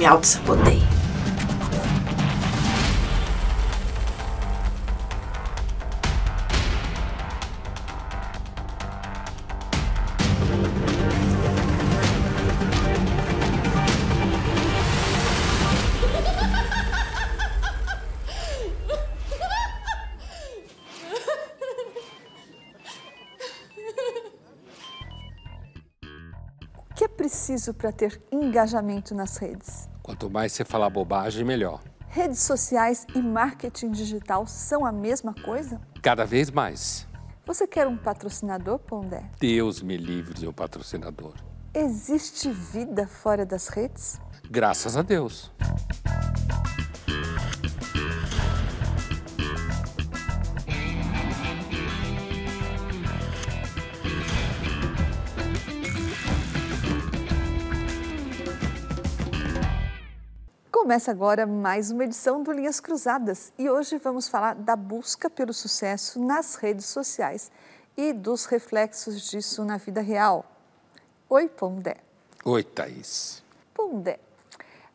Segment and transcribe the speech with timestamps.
[0.00, 0.80] me auto-sabotei.
[26.88, 29.89] O que é preciso para ter engajamento nas redes?
[30.10, 31.80] Quanto mais você falar bobagem, melhor.
[32.08, 35.80] Redes sociais e marketing digital são a mesma coisa?
[36.02, 37.06] Cada vez mais.
[37.46, 39.22] Você quer um patrocinador, Pondé?
[39.38, 41.34] Deus me livre de um patrocinador.
[41.72, 44.20] Existe vida fora das redes?
[44.50, 45.52] Graças a Deus.
[60.80, 65.52] Começa agora mais uma edição do Linhas Cruzadas e hoje vamos falar da busca pelo
[65.52, 67.52] sucesso nas redes sociais
[67.94, 70.42] e dos reflexos disso na vida real.
[71.28, 71.98] Oi, Pondé.
[72.46, 73.44] Oi, Thaís.
[73.74, 74.18] Pondé,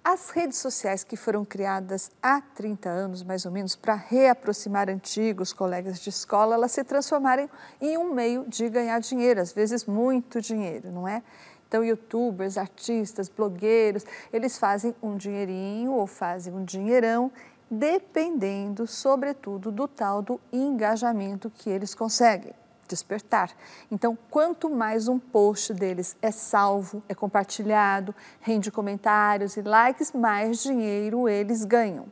[0.05, 5.51] as redes sociais que foram criadas há 30 anos, mais ou menos, para reaproximar antigos
[5.51, 7.49] colegas de escola, elas se transformaram
[7.81, 11.23] em um meio de ganhar dinheiro, às vezes muito dinheiro, não é?
[11.67, 17.31] Então, youtubers, artistas, blogueiros, eles fazem um dinheirinho ou fazem um dinheirão,
[17.69, 22.53] dependendo, sobretudo, do tal do engajamento que eles conseguem
[22.87, 23.51] despertar.
[23.91, 30.61] Então, quanto mais um post deles é salvo, é compartilhado, rende comentários e likes, mais
[30.61, 32.07] dinheiro eles ganham.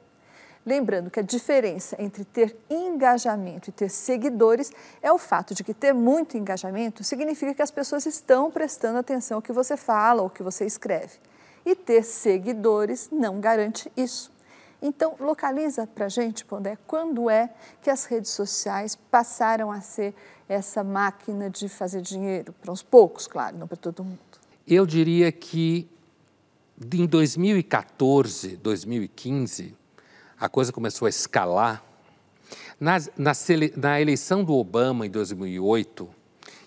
[0.65, 4.71] Lembrando que a diferença entre ter engajamento e ter seguidores
[5.01, 9.37] é o fato de que ter muito engajamento significa que as pessoas estão prestando atenção
[9.37, 11.19] ao que você fala ou que você escreve.
[11.65, 14.32] E ter seguidores não garante isso.
[14.85, 17.49] Então, localiza para a gente, Pondé, quando é
[17.81, 20.13] que as redes sociais passaram a ser
[20.47, 22.51] essa máquina de fazer dinheiro?
[22.61, 24.19] Para uns poucos, claro, não para todo mundo.
[24.67, 25.89] Eu diria que
[26.93, 29.73] em 2014, 2015,
[30.37, 31.81] a coisa começou a escalar.
[32.77, 33.31] Na, na,
[33.77, 36.09] na, eleição do Obama em 2008,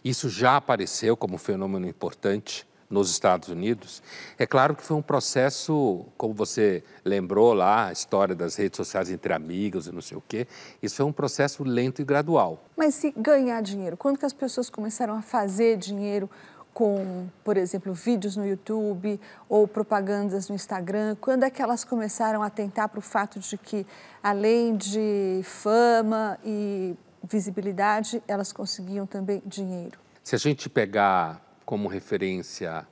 [0.02, 4.02] isso já apareceu como fenômeno importante nos Estados Unidos.
[4.38, 9.10] É claro que foi um processo, como você lembrou lá, a história das redes sociais
[9.10, 10.46] entre amigos e não sei o quê,
[10.82, 12.62] isso foi um processo lento e gradual.
[12.76, 16.30] Mas se ganhar dinheiro, quando que as pessoas começaram a fazer dinheiro
[16.76, 19.18] com, por exemplo, vídeos no YouTube
[19.48, 21.16] ou propagandas no Instagram?
[21.18, 23.86] Quando é que elas começaram a atentar para o fato de que,
[24.22, 29.98] além de fama e visibilidade, elas conseguiam também dinheiro?
[30.22, 32.86] Se a gente pegar como referência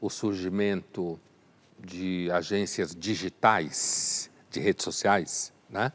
[0.00, 1.20] o surgimento
[1.78, 5.92] de agências digitais de redes sociais, né?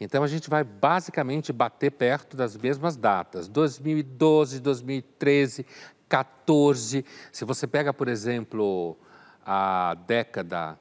[0.00, 5.66] Então a gente vai basicamente bater perto das mesmas datas, 2012, 2013,
[6.08, 7.04] 14.
[7.30, 8.96] Se você pega, por exemplo,
[9.44, 10.78] a década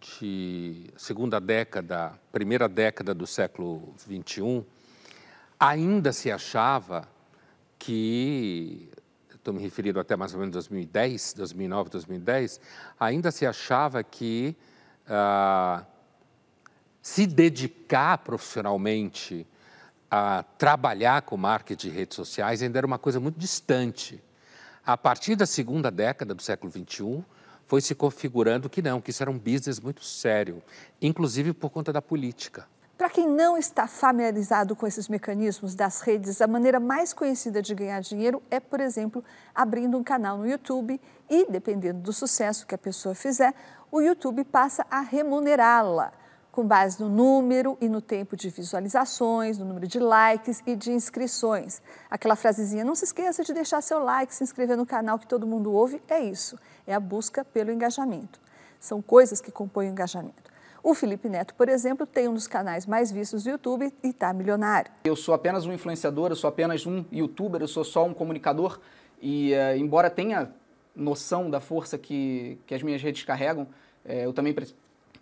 [0.00, 4.64] de segunda década, primeira década do século 21,
[5.58, 7.08] ainda se achava
[7.78, 8.88] que
[9.44, 12.60] estou me referindo até mais ou menos 2010, 2009, 2010,
[12.98, 14.56] ainda se achava que
[15.06, 15.84] ah,
[17.02, 19.46] se dedicar profissionalmente
[20.10, 24.22] a trabalhar com marketing de redes sociais ainda era uma coisa muito distante.
[24.86, 27.22] A partir da segunda década do século XXI,
[27.66, 30.62] foi se configurando que não, que isso era um business muito sério,
[31.02, 32.66] inclusive por conta da política.
[32.96, 37.74] Para quem não está familiarizado com esses mecanismos das redes, a maneira mais conhecida de
[37.74, 42.74] ganhar dinheiro é, por exemplo, abrindo um canal no YouTube e, dependendo do sucesso que
[42.74, 43.52] a pessoa fizer,
[43.90, 46.12] o YouTube passa a remunerá-la
[46.52, 50.92] com base no número e no tempo de visualizações, no número de likes e de
[50.92, 51.82] inscrições.
[52.08, 55.48] Aquela frasezinha, não se esqueça de deixar seu like, se inscrever no canal que todo
[55.48, 56.56] mundo ouve, é isso,
[56.86, 58.40] é a busca pelo engajamento.
[58.78, 60.53] São coisas que compõem o engajamento.
[60.84, 64.34] O Felipe Neto, por exemplo, tem um dos canais mais vistos do YouTube e está
[64.34, 64.92] milionário.
[65.04, 68.78] Eu sou apenas um influenciador, eu sou apenas um youtuber, eu sou só um comunicador
[69.18, 70.52] e, uh, embora tenha
[70.94, 74.54] noção da força que, que as minhas redes carregam, uh, eu também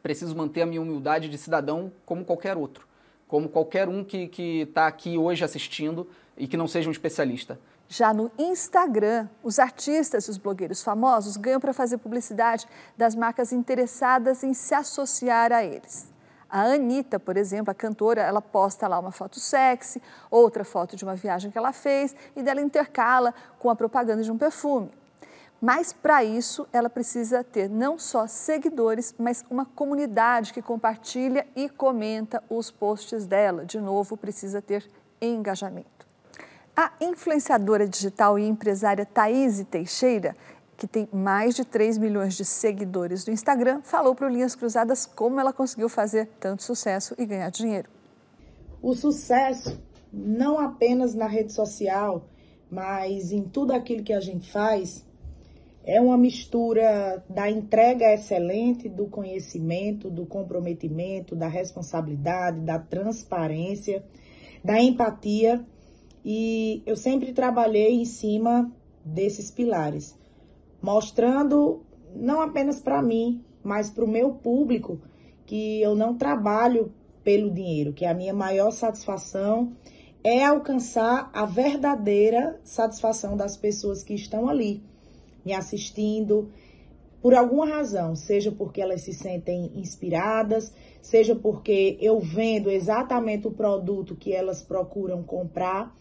[0.02, 2.84] preciso manter a minha humildade de cidadão como qualquer outro,
[3.28, 7.58] como qualquer um que está aqui hoje assistindo e que não seja um especialista.
[7.88, 13.52] Já no Instagram, os artistas e os blogueiros famosos ganham para fazer publicidade das marcas
[13.52, 16.10] interessadas em se associar a eles.
[16.48, 21.02] A Anitta, por exemplo, a cantora, ela posta lá uma foto sexy, outra foto de
[21.02, 24.90] uma viagem que ela fez e dela intercala com a propaganda de um perfume.
[25.60, 31.68] Mas para isso, ela precisa ter não só seguidores, mas uma comunidade que compartilha e
[31.68, 33.64] comenta os posts dela.
[33.64, 34.90] De novo, precisa ter
[35.20, 36.01] engajamento.
[36.74, 40.34] A influenciadora digital e empresária Thaís Teixeira,
[40.74, 45.04] que tem mais de 3 milhões de seguidores no Instagram, falou para o Linhas Cruzadas
[45.04, 47.90] como ela conseguiu fazer tanto sucesso e ganhar dinheiro.
[48.80, 49.78] O sucesso,
[50.10, 52.24] não apenas na rede social,
[52.70, 55.04] mas em tudo aquilo que a gente faz,
[55.84, 64.02] é uma mistura da entrega excelente, do conhecimento, do comprometimento, da responsabilidade, da transparência,
[64.64, 65.62] da empatia.
[66.24, 68.70] E eu sempre trabalhei em cima
[69.04, 70.16] desses pilares,
[70.80, 71.82] mostrando
[72.14, 75.00] não apenas para mim, mas para o meu público
[75.44, 76.92] que eu não trabalho
[77.24, 79.72] pelo dinheiro, que a minha maior satisfação
[80.24, 84.82] é alcançar a verdadeira satisfação das pessoas que estão ali
[85.44, 86.48] me assistindo,
[87.22, 93.52] por alguma razão, seja porque elas se sentem inspiradas, seja porque eu vendo exatamente o
[93.52, 95.96] produto que elas procuram comprar.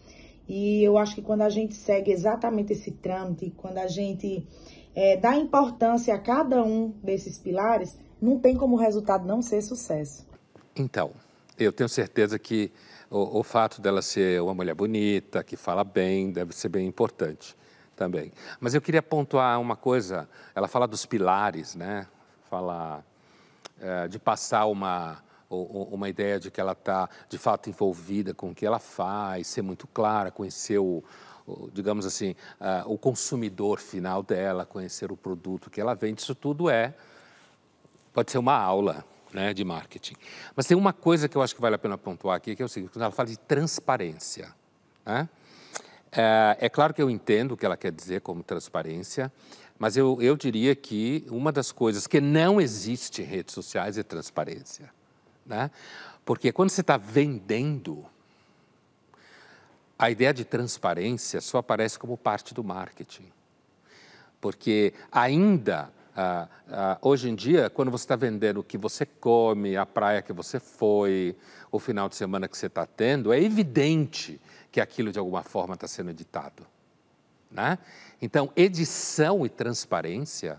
[0.48, 4.46] E eu acho que quando a gente segue exatamente esse trâmite, quando a gente
[4.94, 10.26] é, dá importância a cada um desses pilares, não tem como resultado não ser sucesso.
[10.76, 11.12] Então,
[11.58, 12.72] eu tenho certeza que
[13.10, 17.56] o, o fato dela ser uma mulher bonita, que fala bem, deve ser bem importante
[17.94, 18.32] também.
[18.58, 20.28] Mas eu queria pontuar uma coisa.
[20.54, 22.06] Ela fala dos pilares, né?
[22.48, 23.04] Fala
[23.80, 25.22] é, de passar uma
[25.54, 29.62] uma ideia de que ela está de fato envolvida com o que ela faz, ser
[29.62, 31.02] muito clara, conhecer o,
[31.72, 32.34] digamos assim,
[32.86, 36.22] o consumidor final dela, conhecer o produto que ela vende.
[36.22, 36.94] Isso tudo é
[38.12, 39.04] pode ser uma aula.
[39.32, 40.14] Né, de marketing.
[40.54, 42.66] Mas tem uma coisa que eu acho que vale a pena pontuar aqui, que é
[42.66, 44.54] o seguinte, quando ela fala de transparência.
[45.06, 45.26] Né?
[46.12, 49.32] É, é, claro que eu entendo o que ela quer dizer como transparência,
[49.78, 54.02] mas eu, eu diria que uma das coisas que não existe em redes sociais é
[54.02, 54.92] transparência.
[55.44, 55.70] Né?
[56.24, 58.04] Porque quando você está vendendo,
[59.98, 63.30] a ideia de transparência só aparece como parte do marketing.
[64.40, 69.76] Porque ainda, ah, ah, hoje em dia, quando você está vendendo o que você come,
[69.76, 71.36] a praia que você foi,
[71.70, 74.40] o final de semana que você está tendo, é evidente
[74.72, 76.66] que aquilo de alguma forma está sendo editado.
[77.48, 77.78] Né?
[78.20, 80.58] Então, edição e transparência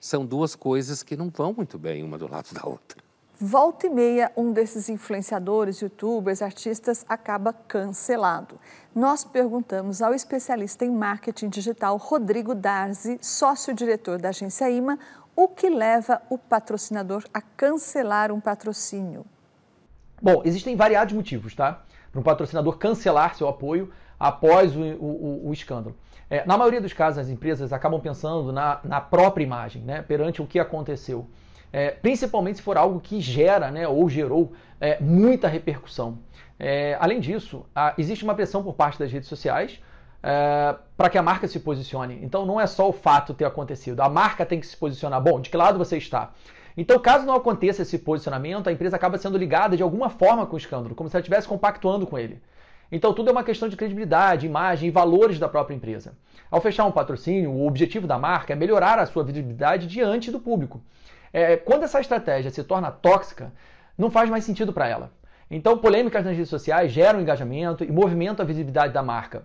[0.00, 3.03] são duas coisas que não vão muito bem uma do lado da outra.
[3.40, 8.60] Volta e meia, um desses influenciadores, youtubers, artistas acaba cancelado.
[8.94, 14.98] Nós perguntamos ao especialista em marketing digital Rodrigo Darzi, sócio-diretor da agência IMA,
[15.34, 19.26] o que leva o patrocinador a cancelar um patrocínio.
[20.22, 21.82] Bom, existem variados motivos, tá?
[22.14, 25.96] para um patrocinador cancelar seu apoio após o, o, o escândalo.
[26.30, 30.40] É, na maioria dos casos, as empresas acabam pensando na, na própria imagem, né, perante
[30.40, 31.26] o que aconteceu.
[31.76, 36.20] É, principalmente se for algo que gera né, ou gerou é, muita repercussão.
[36.56, 39.80] É, além disso, a, existe uma pressão por parte das redes sociais
[40.22, 42.20] é, para que a marca se posicione.
[42.22, 45.20] Então não é só o fato ter acontecido, a marca tem que se posicionar.
[45.20, 46.30] Bom, de que lado você está?
[46.76, 50.54] Então, caso não aconteça esse posicionamento, a empresa acaba sendo ligada de alguma forma com
[50.54, 52.40] o escândalo, como se ela estivesse compactuando com ele.
[52.90, 56.16] Então, tudo é uma questão de credibilidade, imagem e valores da própria empresa.
[56.48, 60.38] Ao fechar um patrocínio, o objetivo da marca é melhorar a sua visibilidade diante do
[60.38, 60.80] público.
[61.34, 63.52] É, quando essa estratégia se torna tóxica,
[63.98, 65.10] não faz mais sentido para ela.
[65.50, 69.42] Então, polêmicas nas redes sociais geram engajamento e movimentam a visibilidade da marca.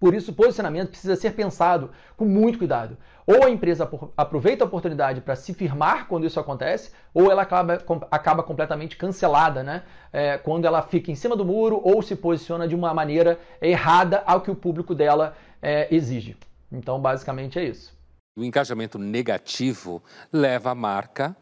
[0.00, 2.96] Por isso, o posicionamento precisa ser pensado com muito cuidado.
[3.26, 7.78] Ou a empresa aproveita a oportunidade para se firmar quando isso acontece, ou ela acaba,
[8.10, 9.82] acaba completamente cancelada, né?
[10.10, 14.22] É, quando ela fica em cima do muro ou se posiciona de uma maneira errada
[14.24, 16.34] ao que o público dela é, exige.
[16.72, 17.93] Então, basicamente é isso.
[18.36, 21.36] O engajamento negativo leva a marca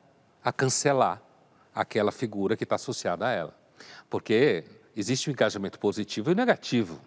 [0.45, 1.23] a cancelar
[1.75, 3.57] aquela figura que está associada a ela.
[4.11, 7.01] Porque existe o engajamento positivo e negativo.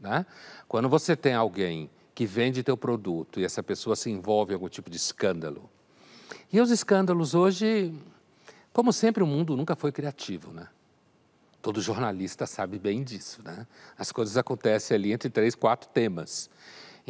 [0.00, 0.26] Né?
[0.66, 4.68] Quando você tem alguém que vende teu produto e essa pessoa se envolve em algum
[4.68, 5.70] tipo de escândalo.
[6.52, 7.94] E os escândalos hoje,
[8.72, 10.66] como sempre, o mundo nunca foi criativo, né?
[11.62, 13.68] Todo jornalista sabe bem disso, né?
[13.96, 16.50] As coisas acontecem ali entre três, quatro temas.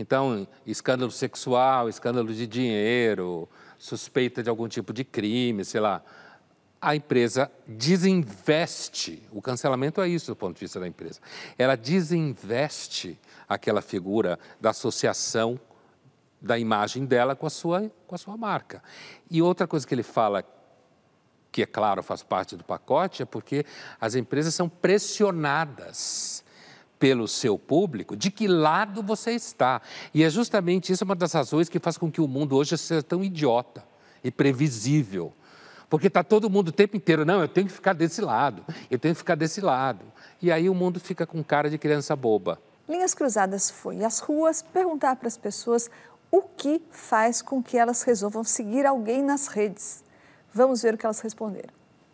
[0.01, 6.03] Então, escândalo sexual, escândalo de dinheiro, suspeita de algum tipo de crime, sei lá
[6.81, 11.21] a empresa desinveste, o cancelamento é isso do ponto de vista da empresa,
[11.59, 15.59] ela desinveste aquela figura da associação
[16.41, 18.81] da imagem dela com a sua, com a sua marca.
[19.29, 20.45] E outra coisa que ele fala,
[21.51, 23.67] que é claro faz parte do pacote, é porque
[24.01, 26.45] as empresas são pressionadas
[26.99, 29.81] pelo seu público, de que lado você está.
[30.13, 33.03] E é justamente isso uma das razões que faz com que o mundo hoje seja
[33.03, 33.85] tão idiota
[34.23, 35.33] e previsível.
[35.89, 38.99] Porque está todo mundo o tempo inteiro, não, eu tenho que ficar desse lado, eu
[38.99, 40.05] tenho que ficar desse lado.
[40.43, 42.61] E aí o mundo fica com cara de criança boba.
[42.89, 45.91] Linhas Cruzadas foi às ruas perguntar para as pessoas
[46.31, 50.05] o que faz com que elas resolvam seguir alguém nas redes.
[50.53, 51.73] Vamos ver o que elas responderam.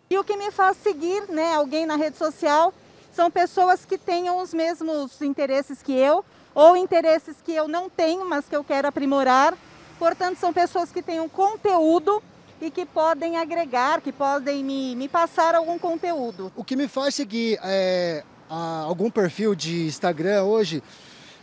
[0.09, 2.73] E o que me faz seguir né, alguém na rede social
[3.15, 8.29] são pessoas que tenham os mesmos interesses que eu, ou interesses que eu não tenho,
[8.29, 9.55] mas que eu quero aprimorar.
[9.99, 12.23] Portanto, são pessoas que tenham conteúdo
[12.61, 16.53] e que podem agregar, que podem me, me passar algum conteúdo.
[16.57, 20.83] O que me faz seguir é, algum perfil de Instagram hoje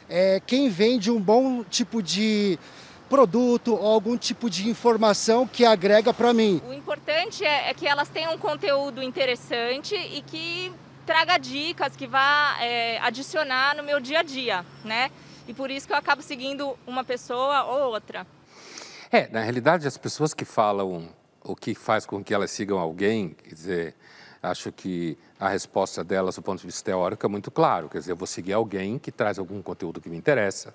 [0.10, 2.60] é quem vende um bom tipo de
[3.10, 6.62] produto ou algum tipo de informação que agrega para mim.
[6.68, 10.72] O importante é, é, que elas tenham um conteúdo interessante e que
[11.06, 15.12] traga dicas que vá é, adicionar no meu dia a dia, né?
[15.48, 18.26] E por isso que eu acabo seguindo uma pessoa ou outra.
[19.12, 21.10] É, na realidade, as pessoas que falam
[21.44, 23.96] o que faz com que elas sigam alguém, quer dizer,
[24.42, 27.90] acho que a resposta delas, do ponto de vista teórico, é muito claro.
[27.90, 30.74] Quer dizer, eu vou seguir alguém que traz algum conteúdo que me interessa,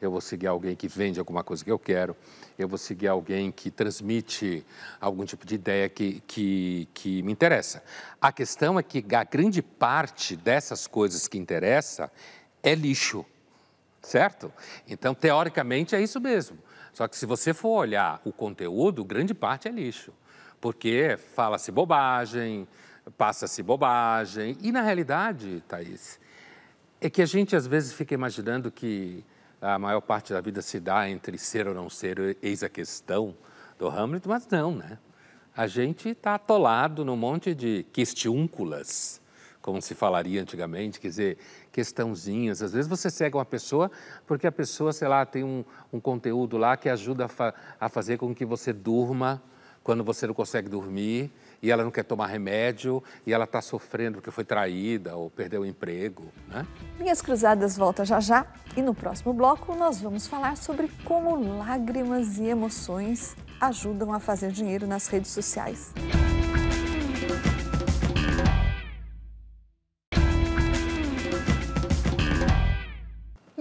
[0.00, 2.16] eu vou seguir alguém que vende alguma coisa que eu quero,
[2.58, 4.66] eu vou seguir alguém que transmite
[5.00, 7.82] algum tipo de ideia que, que, que me interessa.
[8.20, 12.10] A questão é que a grande parte dessas coisas que interessa
[12.62, 13.24] é lixo,
[14.02, 14.52] certo?
[14.88, 16.58] Então, teoricamente, é isso mesmo.
[16.92, 20.12] Só que se você for olhar o conteúdo, grande parte é lixo,
[20.60, 22.66] porque fala-se bobagem,
[23.16, 26.18] passa-se bobagem, e na realidade, Thaís,
[27.00, 29.24] é que a gente às vezes fica imaginando que
[29.60, 33.34] a maior parte da vida se dá entre ser ou não ser, eis a questão
[33.78, 34.98] do Hamlet, mas não, né?
[35.56, 39.20] A gente está atolado num monte de questiúnculas,
[39.62, 41.38] como se falaria antigamente, quer dizer,
[41.72, 42.60] questãozinhas.
[42.60, 43.90] Às vezes você segue uma pessoa
[44.26, 47.88] porque a pessoa, sei lá, tem um, um conteúdo lá que ajuda a, fa a
[47.88, 49.42] fazer com que você durma
[49.82, 51.30] quando você não consegue dormir
[51.64, 55.62] e ela não quer tomar remédio e ela está sofrendo porque foi traída ou perdeu
[55.62, 56.30] o emprego.
[56.46, 56.66] Né?
[56.98, 62.36] Linhas Cruzadas volta já já e no próximo bloco nós vamos falar sobre como lágrimas
[62.36, 65.94] e emoções ajudam a fazer dinheiro nas redes sociais.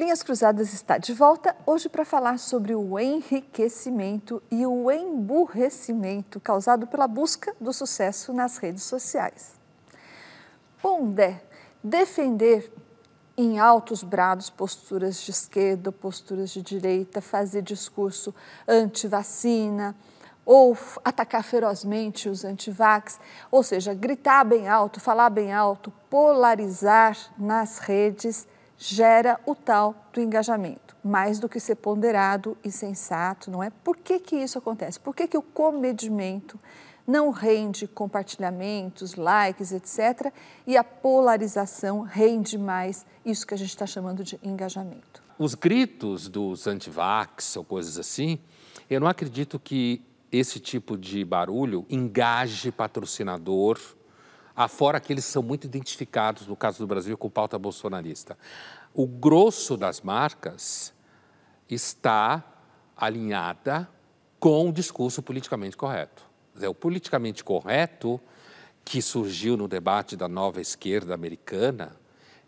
[0.04, 6.86] Linhas Cruzadas está de volta hoje para falar sobre o enriquecimento e o emburrecimento causado
[6.86, 9.54] pela busca do sucesso nas redes sociais.
[10.82, 11.42] Pondé,
[11.82, 12.70] defender
[13.38, 18.36] em altos brados posturas de esquerda, posturas de direita, fazer discurso
[18.68, 19.96] anti-vacina
[20.46, 27.78] ou atacar ferozmente os antivax, ou seja, gritar bem alto, falar bem alto, polarizar nas
[27.78, 28.46] redes
[28.86, 33.70] gera o tal do engajamento, mais do que ser ponderado e sensato, não é?
[33.70, 35.00] Por que, que isso acontece?
[35.00, 36.60] Por que, que o comedimento
[37.08, 40.34] não rende compartilhamentos, likes, etc.,
[40.68, 45.24] e a polarização rende mais isso que a gente está chamando de engajamento?
[45.40, 48.38] Os gritos dos antivax ou coisas assim,
[48.90, 53.80] eu não acredito que esse tipo de barulho engaje patrocinador,
[54.56, 58.38] afora que eles são muito identificados, no caso do Brasil, com pauta bolsonarista.
[58.94, 60.94] O grosso das marcas
[61.70, 62.44] está
[62.96, 63.90] alinhada
[64.40, 66.24] com o discurso politicamente correto.
[66.70, 68.20] O politicamente correto,
[68.86, 71.96] que surgiu no debate da nova esquerda americana,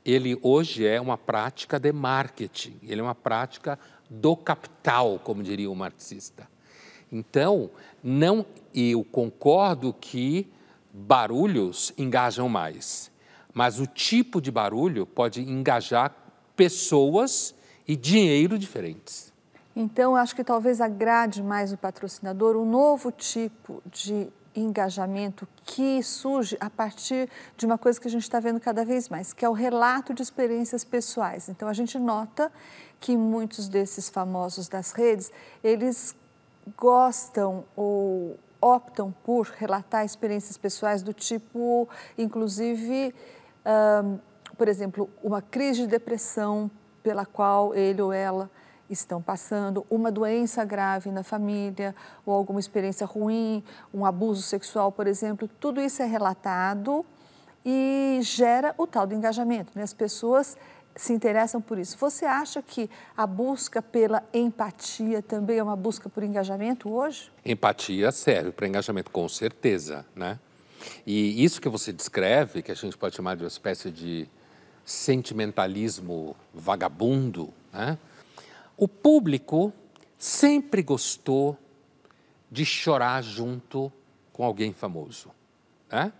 [0.05, 5.71] ele hoje é uma prática de marketing, ele é uma prática do capital, como diria
[5.71, 6.47] o marxista.
[7.11, 7.71] Então,
[8.03, 10.47] não eu concordo que
[10.95, 13.11] barulhos engajam mais,
[13.53, 16.15] mas o tipo de barulho pode engajar
[16.55, 17.53] pessoas
[17.85, 19.33] e dinheiro diferentes.
[19.75, 26.55] Então, acho que talvez agrade mais o patrocinador um novo tipo de engajamento que surge
[26.61, 29.49] a partir de uma coisa que a gente está vendo cada vez mais, que é
[29.49, 31.49] o relato de experiências pessoais.
[31.49, 32.49] Então, a gente nota
[33.01, 35.29] que muitos desses famosos das redes,
[35.61, 36.15] eles
[36.77, 43.13] gostam ou optam por relatar experiências pessoais do tipo, inclusive,
[44.03, 44.17] um,
[44.57, 46.71] por exemplo, uma crise de depressão
[47.03, 48.49] pela qual ele ou ela
[48.89, 51.95] estão passando, uma doença grave na família
[52.25, 57.05] ou alguma experiência ruim, um abuso sexual, por exemplo, tudo isso é relatado
[57.63, 59.71] e gera o tal do engajamento.
[59.75, 59.83] Né?
[59.83, 60.57] As pessoas
[60.95, 61.97] se interessam por isso.
[61.97, 67.31] Você acha que a busca pela empatia também é uma busca por engajamento hoje?
[67.45, 70.39] Empatia serve para engajamento, com certeza, né?
[71.05, 74.27] E isso que você descreve, que a gente pode chamar de uma espécie de
[74.85, 77.97] sentimentalismo vagabundo, né?
[78.77, 79.73] o público
[80.17, 81.57] sempre gostou
[82.51, 83.91] de chorar junto
[84.31, 85.31] com alguém famoso.
[85.91, 86.13] Né?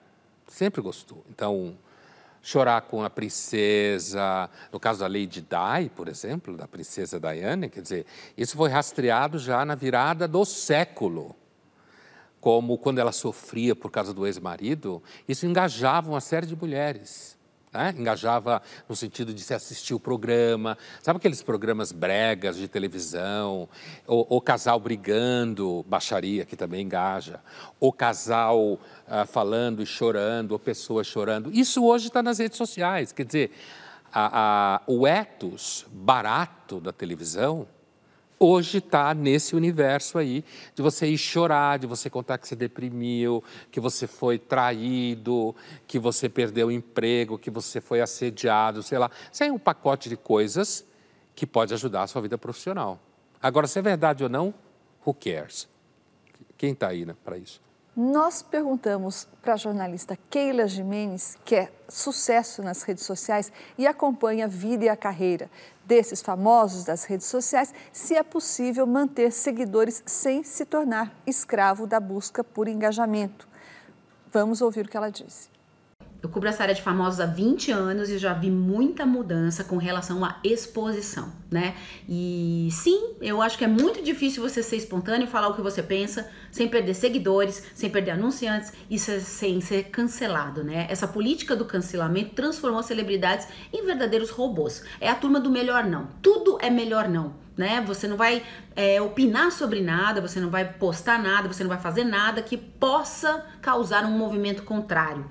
[0.48, 1.24] Sempre gostou.
[1.30, 1.78] Então,
[2.46, 7.82] chorar com a princesa, no caso da Lady Di, por exemplo, da princesa Diana, quer
[7.82, 8.06] dizer,
[8.38, 11.36] isso foi rastreado já na virada do século.
[12.40, 17.36] Como quando ela sofria por causa do ex-marido, isso engajava uma série de mulheres
[17.76, 17.94] né?
[17.98, 23.68] engajava no sentido de se assistir o programa, sabe aqueles programas bregas de televisão,
[24.08, 27.40] o, o casal brigando, baixaria que também engaja,
[27.80, 31.52] o casal ah, falando e chorando, ou pessoas chorando.
[31.54, 33.52] Isso hoje está nas redes sociais, quer dizer,
[34.12, 37.68] a, a, o ethos barato da televisão
[38.40, 43.44] hoje está nesse universo aí de você ir chorar, de você contar que você deprimiu,
[43.72, 45.56] que você foi traído,
[45.88, 49.10] que você perdeu o emprego, que você foi assediado, sei lá.
[49.32, 50.86] Isso é um pacote de coisas
[51.36, 53.00] que pode ajudar a sua vida profissional.
[53.42, 54.54] Agora, se é verdade ou não,
[55.06, 55.68] who cares?
[56.58, 57.65] Quem está aí né, para isso?
[57.96, 64.46] Nós perguntamos para a jornalista Keila Jimenez, que é sucesso nas redes sociais e acompanha
[64.46, 65.50] a vida e a carreira
[65.86, 72.02] desses famosos das redes sociais, se é possível manter seguidores sem se tornar escravo da
[72.02, 73.48] busca por engajamento.
[74.30, 75.55] Vamos ouvir o que ela disse.
[76.26, 79.78] Eu cubro essa área de famosos há 20 anos e já vi muita mudança com
[79.78, 81.76] relação à exposição, né?
[82.10, 85.84] E sim, eu acho que é muito difícil você ser espontâneo, falar o que você
[85.84, 90.88] pensa, sem perder seguidores, sem perder anunciantes e sem ser cancelado, né?
[90.90, 94.84] Essa política do cancelamento transformou celebridades em verdadeiros robôs.
[95.00, 96.08] É a turma do melhor não.
[96.24, 97.82] Tudo é melhor não né?
[97.88, 98.44] Você não vai
[98.76, 102.58] é, opinar sobre nada, você não vai postar nada, você não vai fazer nada que
[102.58, 105.26] possa causar um movimento contrário.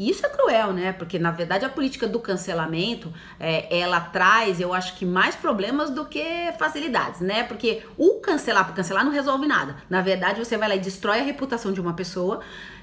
[0.00, 0.94] E isso é cruel, né?
[0.94, 5.90] Porque na verdade a política do cancelamento é, ela traz, eu acho que mais problemas
[5.90, 6.24] do que
[6.58, 7.42] facilidades, né?
[7.42, 9.76] Porque o cancelar por cancelar não resolve nada.
[9.90, 12.40] Na verdade, você vai lá e destrói a reputação de uma pessoa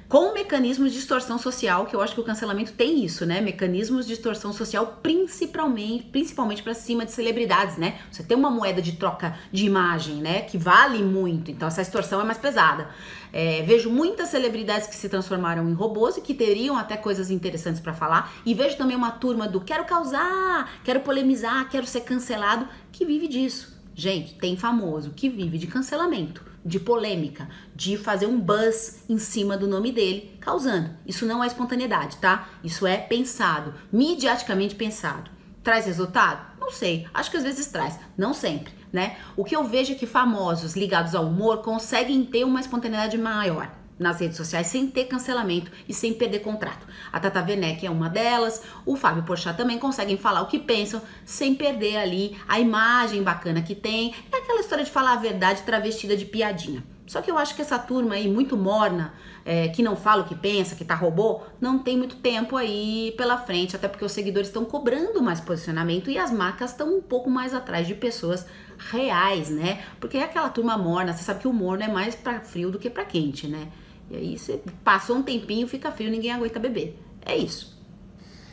[0.08, 3.41] com mecanismos de distorção social, que eu acho que o cancelamento tem isso, né?
[3.41, 8.00] Mecanismos de distorção social, principalmente, principalmente para cima de celebridades, né?
[8.10, 10.43] Você tem uma moeda de troca de imagem, né?
[10.43, 12.89] Que vale muito, então essa distorção é mais pesada.
[13.34, 17.82] É, vejo muitas celebridades que se transformaram em robôs e que teriam até coisas interessantes
[17.82, 22.65] para falar, e vejo também uma turma do quero causar, quero polemizar, quero ser cancelado,
[22.93, 23.78] que vive disso.
[23.93, 29.58] Gente, tem famoso que vive de cancelamento de polêmica, de fazer um buzz em cima
[29.58, 30.89] do nome dele, causando.
[31.06, 32.49] Isso não é espontaneidade, tá?
[32.63, 35.32] Isso é pensado, mediaticamente pensado.
[35.63, 36.45] Traz resultado?
[36.60, 37.08] Não sei.
[37.13, 39.17] Acho que às vezes traz, não sempre, né?
[39.38, 43.71] O que eu vejo é que famosos ligados ao humor conseguem ter uma espontaneidade maior
[44.00, 46.86] nas redes sociais sem ter cancelamento e sem perder contrato.
[47.12, 51.02] A Tata Werneck é uma delas, o Fábio Porchat também conseguem falar o que pensam
[51.26, 54.14] sem perder ali a imagem bacana que tem.
[54.32, 56.84] É aquela história de falar a verdade travestida de piadinha.
[57.08, 59.14] Só que eu acho que essa turma aí muito morna,
[59.46, 63.14] é, que não fala o que pensa, que tá robô, não tem muito tempo aí
[63.16, 67.02] pela frente, até porque os seguidores estão cobrando mais posicionamento e as marcas estão um
[67.02, 68.46] pouco mais atrás de pessoas
[68.78, 69.82] reais, né?
[70.02, 72.78] Porque é aquela turma morna, você sabe que o morno é mais para frio do
[72.78, 73.70] que para quente, né?
[74.10, 76.98] E aí você passou um tempinho, fica frio, ninguém aguenta beber.
[77.26, 77.78] É isso.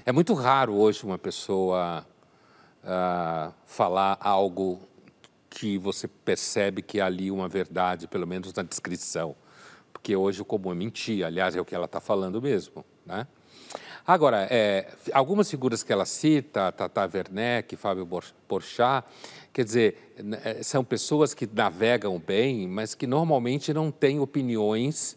[0.04, 2.04] É muito raro hoje uma pessoa
[2.82, 4.80] uh, falar algo
[5.48, 9.36] que você percebe que há ali uma verdade, pelo menos na descrição.
[9.92, 12.84] Porque hoje o comum é mentir, aliás, é o que ela está falando mesmo.
[13.06, 13.26] Né?
[14.06, 18.06] Agora, é, algumas figuras que ela cita, Tata Werneck, Fábio
[18.46, 19.06] Porchat,
[19.52, 20.14] quer dizer,
[20.44, 25.16] é, são pessoas que navegam bem, mas que normalmente não têm opiniões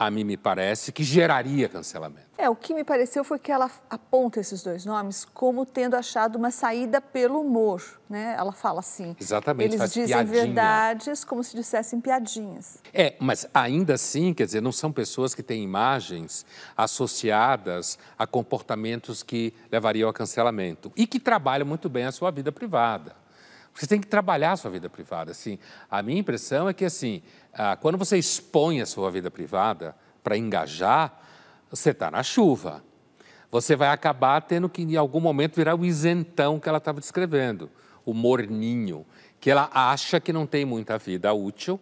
[0.00, 2.26] a mim me parece que geraria cancelamento.
[2.38, 6.36] É, o que me pareceu foi que ela aponta esses dois nomes como tendo achado
[6.36, 8.34] uma saída pelo humor, né?
[8.38, 9.14] Ela fala assim.
[9.20, 10.24] Exatamente, Eles dizem piadinha.
[10.24, 12.78] verdades como se dissessem piadinhas.
[12.94, 19.22] É, mas ainda assim, quer dizer, não são pessoas que têm imagens associadas a comportamentos
[19.22, 23.14] que levariam a cancelamento e que trabalham muito bem a sua vida privada.
[23.74, 25.30] Você tem que trabalhar a sua vida privada.
[25.30, 25.58] Assim,
[25.90, 30.36] a minha impressão é que assim, ah, quando você expõe a sua vida privada para
[30.36, 31.18] engajar,
[31.70, 32.82] você está na chuva.
[33.50, 37.70] Você vai acabar tendo que, em algum momento, virar o isentão que ela estava descrevendo,
[38.04, 39.04] o morninho,
[39.40, 41.80] que ela acha que não tem muita vida útil,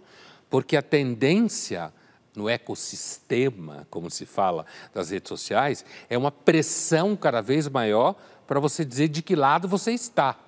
[0.49, 1.93] porque a tendência
[2.35, 8.15] no ecossistema, como se fala, das redes sociais, é uma pressão cada vez maior
[8.47, 10.39] para você dizer de que lado você está.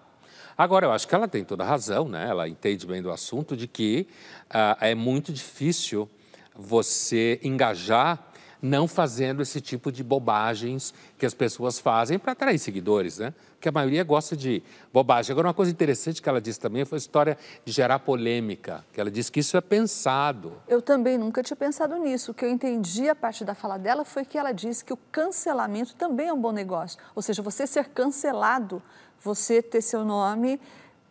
[0.61, 2.29] Agora, eu acho que ela tem toda a razão, né?
[2.29, 4.07] ela entende bem do assunto, de que
[4.51, 6.07] uh, é muito difícil
[6.55, 13.17] você engajar não fazendo esse tipo de bobagens que as pessoas fazem para atrair seguidores,
[13.17, 13.33] né?
[13.55, 15.33] Porque a maioria gosta de bobagem.
[15.33, 19.01] Agora, uma coisa interessante que ela disse também foi a história de gerar polêmica, que
[19.01, 20.53] ela disse que isso é pensado.
[20.69, 22.33] Eu também nunca tinha pensado nisso.
[22.33, 24.99] O que eu entendi a partir da fala dela foi que ela disse que o
[25.11, 26.99] cancelamento também é um bom negócio.
[27.15, 28.83] Ou seja, você ser cancelado,
[29.23, 30.61] você ter seu nome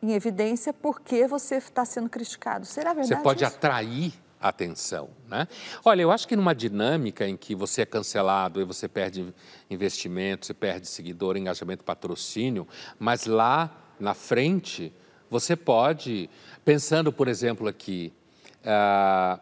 [0.01, 2.65] em evidência porque você está sendo criticado.
[2.65, 3.15] Será verdade?
[3.15, 3.55] Você pode isso?
[3.55, 5.47] atrair atenção, né?
[5.83, 9.33] Olha, eu acho que numa dinâmica em que você é cancelado e você perde
[9.69, 12.67] investimento, você perde seguidor, engajamento, patrocínio,
[12.97, 13.69] mas lá
[13.99, 14.93] na frente
[15.29, 16.29] você pode,
[16.63, 18.13] pensando, por exemplo, aqui,
[18.61, 19.39] uh,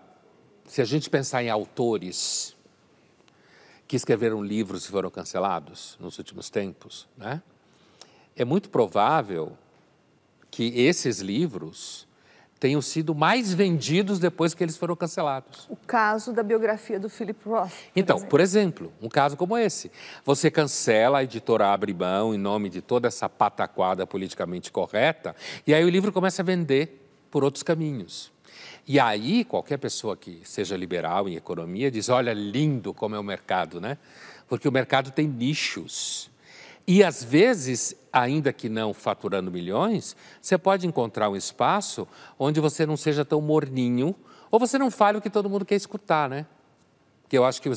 [0.65, 2.55] se a gente pensar em autores
[3.87, 7.41] que escreveram livros e foram cancelados nos últimos tempos, né?
[8.37, 9.57] É muito provável
[10.49, 12.07] que esses livros
[12.59, 15.67] tenham sido mais vendidos depois que eles foram cancelados.
[15.69, 17.71] O caso da biografia do Philip Roth.
[17.95, 18.29] Então, exemplo.
[18.29, 19.91] por exemplo, um caso como esse.
[20.23, 25.73] Você cancela, a editora abre mão em nome de toda essa pataquada politicamente correta, e
[25.73, 28.31] aí o livro começa a vender por outros caminhos.
[28.87, 33.23] E aí, qualquer pessoa que seja liberal em economia diz: olha, lindo como é o
[33.23, 33.97] mercado, né?
[34.47, 36.31] Porque o mercado tem nichos.
[36.87, 42.07] E às vezes, ainda que não faturando milhões, você pode encontrar um espaço
[42.39, 44.15] onde você não seja tão morninho
[44.49, 46.45] ou você não fale o que todo mundo quer escutar, né?
[47.27, 47.69] Que eu acho que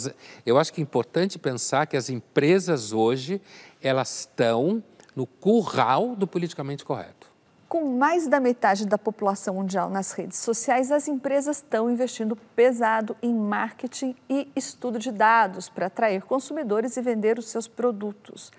[0.46, 3.42] eu acho que é importante pensar que as empresas hoje
[3.82, 4.80] elas estão
[5.16, 7.28] no curral do politicamente correto.
[7.68, 13.16] Com mais da metade da população mundial nas redes sociais, as empresas estão investindo pesado
[13.22, 18.50] em marketing e estudo de dados para atrair consumidores e vender os seus produtos.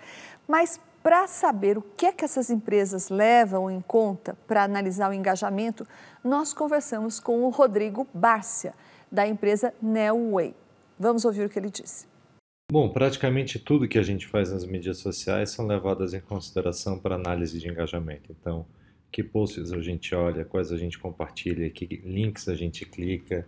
[0.51, 5.13] Mas para saber o que é que essas empresas levam em conta para analisar o
[5.13, 5.87] engajamento,
[6.21, 8.73] nós conversamos com o Rodrigo Bárcia,
[9.09, 10.53] da empresa Nelway.
[10.99, 12.05] Vamos ouvir o que ele disse.
[12.69, 17.15] Bom, praticamente tudo que a gente faz nas mídias sociais são levadas em consideração para
[17.15, 18.35] análise de engajamento.
[18.37, 18.65] Então,
[19.09, 23.47] que posts a gente olha, quais a gente compartilha, que links a gente clica,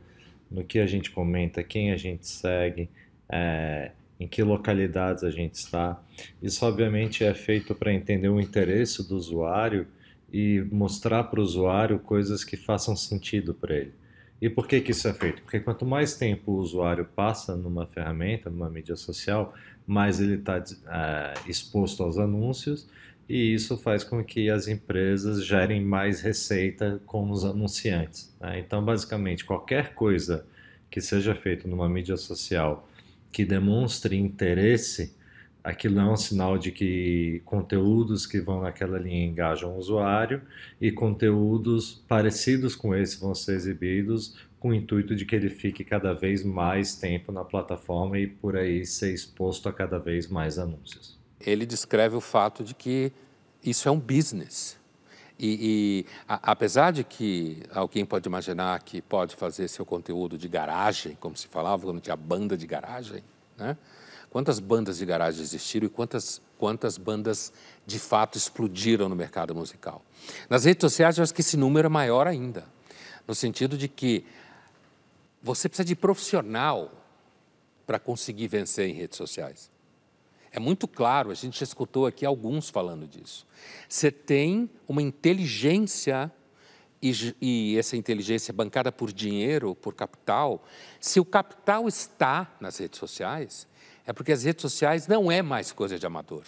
[0.50, 2.90] no que a gente comenta, quem a gente segue,
[3.28, 3.92] é,
[4.24, 6.02] em que localidades a gente está.
[6.42, 9.86] Isso, obviamente, é feito para entender o interesse do usuário
[10.32, 13.94] e mostrar para o usuário coisas que façam sentido para ele.
[14.42, 15.42] E por que, que isso é feito?
[15.42, 19.54] Porque quanto mais tempo o usuário passa numa ferramenta, numa mídia social,
[19.86, 22.88] mais ele está é, exposto aos anúncios
[23.28, 28.34] e isso faz com que as empresas gerem mais receita com os anunciantes.
[28.40, 28.60] Né?
[28.60, 30.46] Então, basicamente, qualquer coisa
[30.90, 32.88] que seja feita numa mídia social
[33.34, 35.16] que demonstre interesse,
[35.64, 40.42] aquilo é um sinal de que conteúdos que vão naquela linha engajam o usuário
[40.80, 45.84] e conteúdos parecidos com esse vão ser exibidos com o intuito de que ele fique
[45.84, 50.58] cada vez mais tempo na plataforma e por aí ser exposto a cada vez mais
[50.58, 51.20] anúncios.
[51.42, 53.12] Ele descreve o fato de que
[53.62, 54.80] isso é um business.
[55.44, 60.48] E, e a, apesar de que alguém pode imaginar que pode fazer seu conteúdo de
[60.48, 63.22] garagem, como se falava quando tinha banda de garagem,
[63.58, 63.78] né?
[64.30, 67.52] Quantas bandas de garagem existiram e quantas, quantas bandas
[67.86, 70.02] de fato explodiram no mercado musical?
[70.50, 72.64] Nas redes sociais, eu acho que esse número é maior ainda,
[73.28, 74.26] no sentido de que
[75.42, 76.90] você precisa de profissional
[77.86, 79.70] para conseguir vencer em redes sociais.
[80.56, 83.48] É muito claro, a gente já escutou aqui alguns falando disso.
[83.90, 86.32] Você tem uma inteligência,
[87.02, 90.64] e, e, essa inteligência é bancada por dinheiro, por capital.
[91.00, 93.68] Se o capital está nas redes sociais,
[94.06, 96.44] é porque as redes sociais não é mais coisa de amador.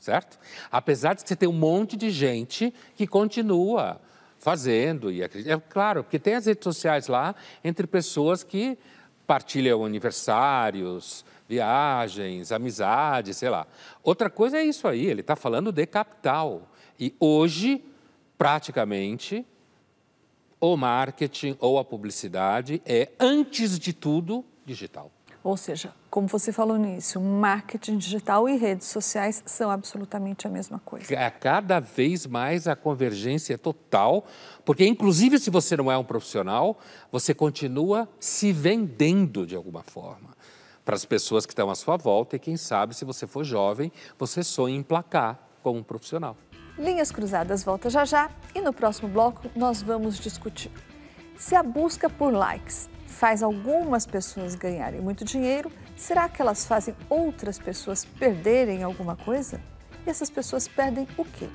[0.00, 0.36] Certo?
[0.68, 4.00] Apesar de você ter um monte de gente que continua
[4.36, 5.54] fazendo e acredita.
[5.54, 8.76] É claro, porque tem as redes sociais lá entre pessoas que
[9.28, 13.66] partilham aniversários, viagens, amizades, sei lá.
[14.02, 16.70] Outra coisa é isso aí, ele está falando de capital.
[16.98, 17.84] E hoje,
[18.38, 19.46] praticamente,
[20.58, 25.10] o marketing ou a publicidade é, antes de tudo, digital.
[25.44, 30.78] Ou seja, como você falou nisso, marketing digital e redes sociais são absolutamente a mesma
[30.78, 31.12] coisa.
[31.14, 34.24] É cada vez mais a convergência é total,
[34.64, 36.78] porque inclusive se você não é um profissional,
[37.10, 40.32] você continua se vendendo de alguma forma
[40.84, 43.92] para as pessoas que estão à sua volta e quem sabe, se você for jovem,
[44.18, 46.36] você sonha em placar como um profissional.
[46.78, 50.70] Linhas Cruzadas volta já já e no próximo bloco nós vamos discutir
[51.42, 56.94] se a busca por likes faz algumas pessoas ganharem muito dinheiro, será que elas fazem
[57.10, 59.60] outras pessoas perderem alguma coisa?
[60.06, 61.48] E essas pessoas perdem o quê?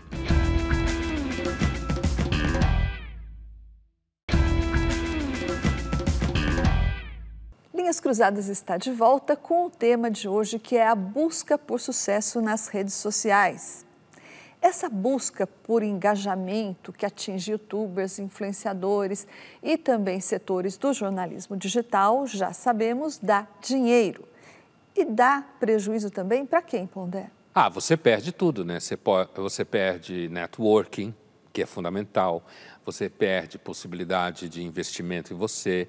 [7.87, 11.79] Linhas Cruzadas está de volta com o tema de hoje, que é a busca por
[11.79, 13.85] sucesso nas redes sociais.
[14.61, 19.25] Essa busca por engajamento que atinge youtubers, influenciadores
[19.63, 24.27] e também setores do jornalismo digital, já sabemos, dá dinheiro.
[24.93, 27.31] E dá prejuízo também para quem, Pondé?
[27.55, 28.81] Ah, você perde tudo, né?
[28.81, 31.15] Você, pode, você perde networking,
[31.53, 32.45] que é fundamental,
[32.85, 35.87] você perde possibilidade de investimento em você,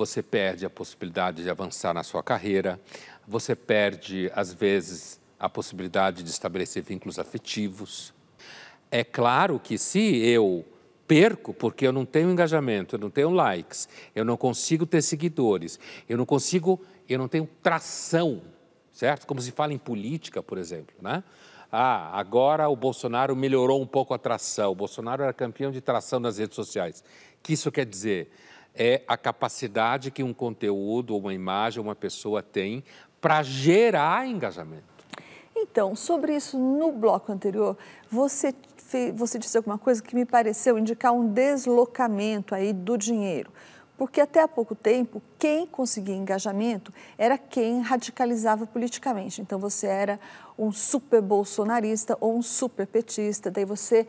[0.00, 2.80] você perde a possibilidade de avançar na sua carreira,
[3.28, 8.14] você perde, às vezes, a possibilidade de estabelecer vínculos afetivos.
[8.90, 10.64] É claro que se eu
[11.06, 15.78] perco porque eu não tenho engajamento, eu não tenho likes, eu não consigo ter seguidores,
[16.08, 18.40] eu não consigo, eu não tenho tração,
[18.90, 19.26] certo?
[19.26, 21.22] Como se fala em política, por exemplo, né?
[21.70, 24.72] Ah, agora o Bolsonaro melhorou um pouco a tração.
[24.72, 27.04] O Bolsonaro era campeão de tração nas redes sociais.
[27.38, 28.32] O que isso quer dizer?
[28.74, 32.84] É a capacidade que um conteúdo, uma imagem, uma pessoa tem
[33.20, 34.90] para gerar engajamento.
[35.54, 37.76] Então, sobre isso, no bloco anterior,
[38.10, 38.54] você,
[39.14, 43.52] você disse alguma coisa que me pareceu indicar um deslocamento aí do dinheiro.
[43.98, 49.42] Porque até há pouco tempo, quem conseguia engajamento era quem radicalizava politicamente.
[49.42, 50.18] Então, você era
[50.58, 54.06] um super bolsonarista ou um super petista, daí você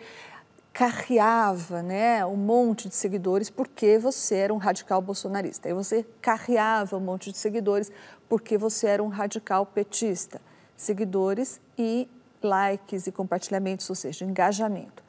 [0.74, 5.70] carreava né, um monte de seguidores porque você era um radical bolsonarista.
[5.70, 7.92] E você carreava um monte de seguidores
[8.30, 10.42] porque você era um radical petista.
[10.78, 12.10] Seguidores e
[12.42, 15.04] likes e compartilhamentos, ou seja, engajamento.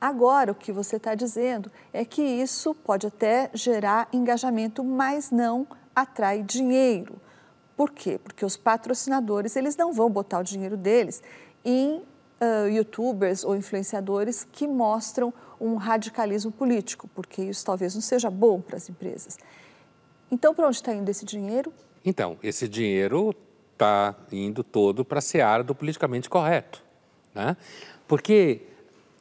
[0.00, 5.66] Agora, o que você está dizendo é que isso pode até gerar engajamento, mas não
[5.94, 7.20] atrai dinheiro.
[7.76, 8.18] Por quê?
[8.18, 11.22] Porque os patrocinadores eles não vão botar o dinheiro deles
[11.64, 12.02] em
[12.42, 18.60] uh, youtubers ou influenciadores que mostram um radicalismo político, porque isso talvez não seja bom
[18.60, 19.38] para as empresas.
[20.30, 21.72] Então, para onde está indo esse dinheiro?
[22.04, 23.34] Então, esse dinheiro
[23.72, 26.82] está indo todo para a seara do politicamente correto.
[27.32, 27.56] Né?
[28.08, 28.62] Porque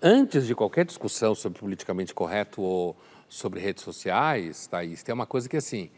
[0.02, 2.96] antes de qualquer discussão sobre politicamente correto ou
[3.30, 5.92] sobre redes sociais, Thaís, tem uma coisa que assim,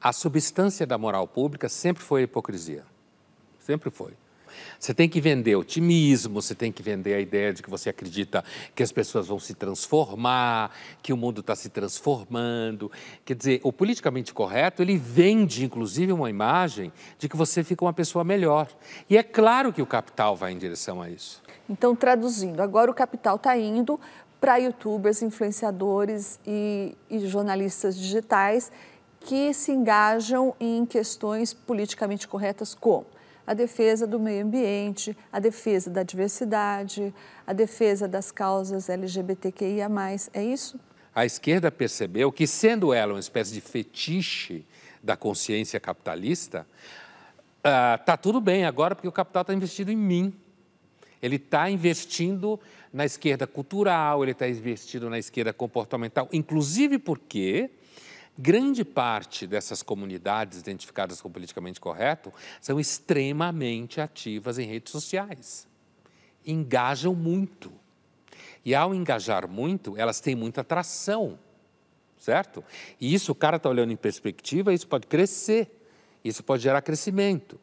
[0.00, 2.84] a substância da moral pública sempre foi a hipocrisia.
[3.60, 4.14] Sempre foi.
[4.78, 8.44] Você tem que vender otimismo, você tem que vender a ideia de que você acredita
[8.74, 10.70] que as pessoas vão se transformar,
[11.02, 12.90] que o mundo está se transformando.
[13.24, 17.92] Quer dizer, o politicamente correto, ele vende, inclusive, uma imagem de que você fica uma
[17.92, 18.68] pessoa melhor.
[19.08, 21.42] E é claro que o capital vai em direção a isso.
[21.68, 23.98] Então, traduzindo, agora o capital está indo
[24.40, 28.70] para youtubers, influenciadores e, e jornalistas digitais
[29.20, 33.06] que se engajam em questões politicamente corretas como
[33.46, 37.14] a defesa do meio ambiente, a defesa da diversidade,
[37.46, 39.88] a defesa das causas LGBTQIA.
[40.32, 40.78] É isso?
[41.14, 44.64] A esquerda percebeu que, sendo ela uma espécie de fetiche
[45.02, 46.66] da consciência capitalista,
[47.58, 50.34] está uh, tudo bem agora porque o capital está investido em mim.
[51.22, 52.60] Ele está investindo
[52.92, 57.70] na esquerda cultural, ele está investindo na esquerda comportamental, inclusive porque
[58.36, 65.68] Grande parte dessas comunidades identificadas como politicamente correto são extremamente ativas em redes sociais.
[66.44, 67.72] Engajam muito.
[68.64, 71.38] E ao engajar muito, elas têm muita atração,
[72.18, 72.64] certo?
[73.00, 75.86] E isso, o cara está olhando em perspectiva, isso pode crescer,
[76.24, 77.60] isso pode gerar crescimento.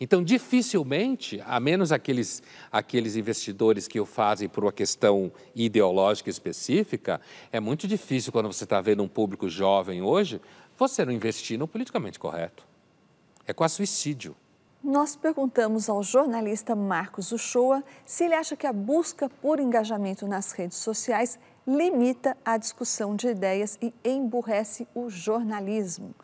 [0.00, 7.20] Então, dificilmente, a menos aqueles, aqueles investidores que o fazem por uma questão ideológica específica,
[7.52, 10.40] é muito difícil quando você está vendo um público jovem hoje,
[10.76, 12.66] você não investir no politicamente correto.
[13.46, 14.34] É quase suicídio.
[14.82, 20.52] Nós perguntamos ao jornalista Marcos Uchoa se ele acha que a busca por engajamento nas
[20.52, 26.14] redes sociais limita a discussão de ideias e emburrece o jornalismo.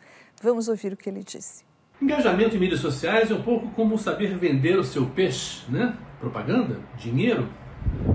[0.43, 1.63] Vamos ouvir o que ele disse.
[2.01, 5.95] Engajamento em mídias sociais é um pouco como saber vender o seu peixe, né?
[6.19, 7.47] Propaganda, dinheiro.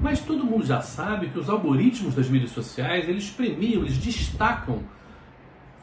[0.02, 4.82] Mas todo mundo já sabe que os algoritmos das mídias sociais, eles premiam, eles destacam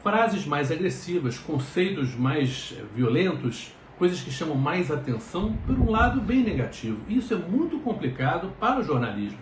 [0.02, 6.44] frases mais agressivas, conceitos mais violentos, coisas que chamam mais atenção por um lado bem
[6.44, 6.98] negativo.
[7.08, 9.38] Isso é muito complicado para o jornalismo.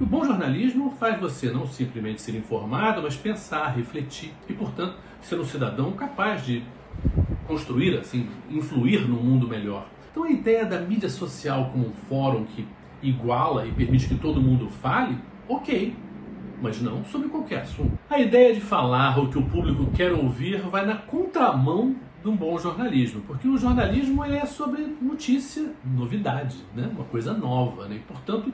[0.00, 5.40] O bom jornalismo faz você não simplesmente ser informado, mas pensar, refletir e, portanto, ser
[5.40, 6.62] um cidadão capaz de
[7.46, 9.86] construir, assim, influir no mundo melhor.
[10.10, 12.66] Então a ideia da mídia social como um fórum que
[13.02, 15.94] iguala e permite que todo mundo fale, ok,
[16.60, 17.98] mas não sobre qualquer assunto.
[18.08, 22.36] A ideia de falar o que o público quer ouvir vai na contramão de um
[22.36, 26.90] bom jornalismo, porque o jornalismo é sobre notícia, novidade, né?
[26.94, 27.96] uma coisa nova, né?
[27.96, 28.52] e portanto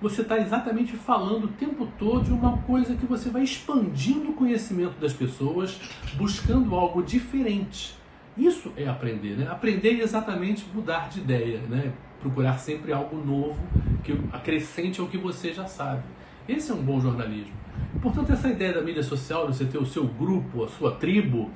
[0.00, 4.34] você está exatamente falando o tempo todo de uma coisa que você vai expandindo o
[4.34, 5.80] conhecimento das pessoas,
[6.14, 7.96] buscando algo diferente.
[8.36, 9.48] Isso é aprender, né?
[9.50, 11.92] Aprender é exatamente mudar de ideia, né?
[12.20, 13.58] Procurar sempre algo novo
[14.04, 16.02] que acrescente ao que você já sabe.
[16.46, 17.54] Esse é um bom jornalismo.
[18.02, 21.50] Portanto, essa ideia da mídia social, de você ter o seu grupo, a sua tribo,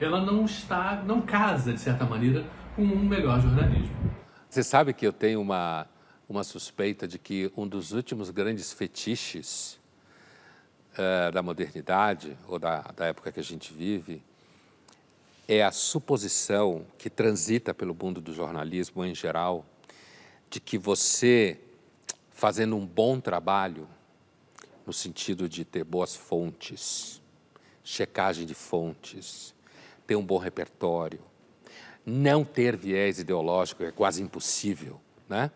[0.00, 3.94] ela não está, não casa, de certa maneira, com um melhor jornalismo.
[4.48, 5.86] Você sabe que eu tenho uma,
[6.28, 9.78] uma suspeita de que um dos últimos grandes fetiches
[10.94, 14.22] uh, da modernidade, ou da, da época que a gente vive,
[15.46, 19.64] é a suposição que transita pelo mundo do jornalismo em geral,
[20.48, 21.60] de que você,
[22.30, 23.86] fazendo um bom trabalho,
[24.86, 27.20] no sentido de ter boas fontes,
[27.82, 29.54] checagem de fontes,
[30.06, 31.20] ter um bom repertório,
[32.04, 35.50] não ter viés ideológico é quase impossível, né?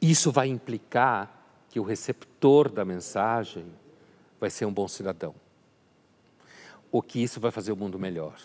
[0.00, 3.66] Isso vai implicar que o receptor da mensagem
[4.40, 5.34] vai ser um bom cidadão.
[6.90, 8.36] Ou que isso vai fazer o mundo melhor.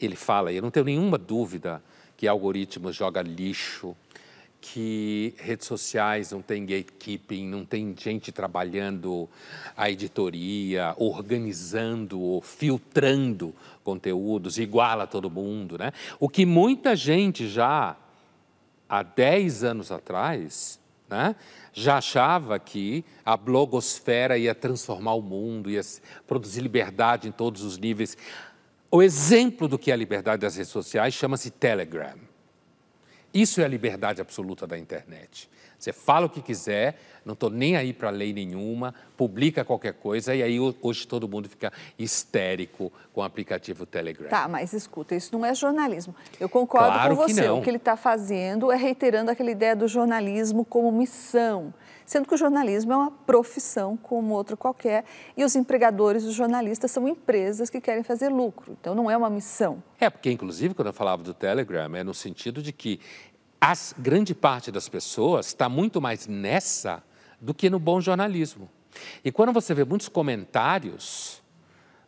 [0.00, 1.82] Ele fala, e eu não tenho nenhuma dúvida
[2.16, 3.96] que algoritmos joga lixo,
[4.60, 9.28] que redes sociais não tem gatekeeping, não tem gente trabalhando
[9.76, 15.92] a editoria, organizando ou filtrando conteúdos, igual a todo mundo, né?
[16.18, 17.96] O que muita gente já
[18.88, 21.36] há 10 anos atrás, né,
[21.72, 25.80] já achava que a blogosfera ia transformar o mundo, ia
[26.26, 28.16] produzir liberdade em todos os níveis.
[28.90, 32.27] O exemplo do que é a liberdade das redes sociais chama-se Telegram.
[33.40, 35.48] Isso é a liberdade absoluta da internet.
[35.78, 40.34] Você fala o que quiser, não estou nem aí para lei nenhuma, publica qualquer coisa
[40.34, 44.28] e aí hoje todo mundo fica histérico com o aplicativo Telegram.
[44.28, 46.16] Tá, mas escuta, isso não é jornalismo.
[46.40, 47.42] Eu concordo claro com você.
[47.42, 47.48] Que.
[47.48, 51.72] O que ele está fazendo é reiterando aquela ideia do jornalismo como missão,
[52.08, 55.04] sendo que o jornalismo é uma profissão como outra qualquer
[55.36, 58.74] e os empregadores os jornalistas são empresas que querem fazer lucro.
[58.80, 59.82] Então não é uma missão.
[60.00, 62.98] É, porque inclusive quando eu falava do Telegram é no sentido de que
[63.60, 67.04] a grande parte das pessoas está muito mais nessa
[67.38, 68.70] do que no bom jornalismo.
[69.22, 71.42] E quando você vê muitos comentários,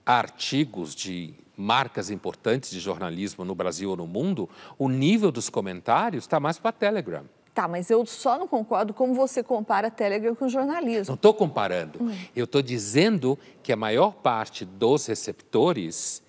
[0.07, 6.25] artigos de marcas importantes de jornalismo no Brasil ou no mundo, o nível dos comentários
[6.25, 7.27] está mais para Telegram.
[7.61, 11.09] Tá, mas eu só não concordo como você compara Telegram com jornalismo.
[11.09, 12.03] Não estou comparando.
[12.03, 12.17] Hum.
[12.35, 16.23] Eu estou dizendo que a maior parte dos receptores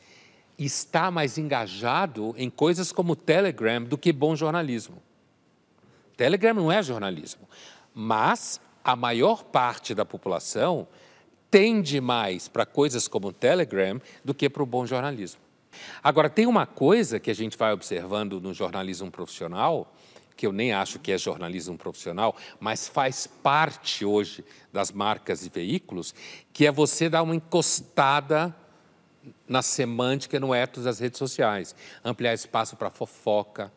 [0.60, 4.98] está mais engajado em coisas como Telegram do que bom jornalismo.
[6.18, 7.48] Telegram não é jornalismo,
[7.94, 10.86] mas a maior parte da população
[11.50, 15.40] tende mais para coisas como o Telegram do que para o bom jornalismo.
[16.04, 19.94] Agora, tem uma coisa que a gente vai observando no jornalismo profissional,
[20.36, 25.50] que eu nem acho que é jornalismo profissional, mas faz parte hoje das marcas e
[25.50, 26.14] veículos,
[26.54, 28.56] que é você dar uma encostada
[29.48, 33.72] na semântica, no ethos das redes sociais, ampliar espaço para fofoca,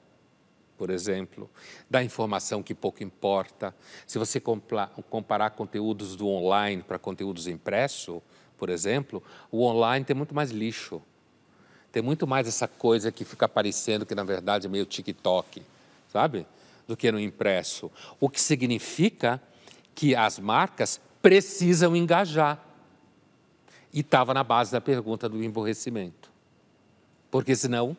[0.76, 1.50] por exemplo,
[1.88, 3.74] da informação que pouco importa.
[4.06, 8.22] Se você comparar conteúdos do online para conteúdos impresso,
[8.56, 11.02] por exemplo, o online tem muito mais lixo.
[11.92, 15.62] Tem muito mais essa coisa que fica aparecendo que na verdade é meio TikTok,
[16.14, 16.46] sabe?
[16.86, 17.90] Do que no impresso.
[18.20, 19.42] O que significa
[19.96, 22.64] que as marcas precisam engajar.
[23.92, 26.30] E estava na base da pergunta do emborrecimento.
[27.30, 27.96] Porque senão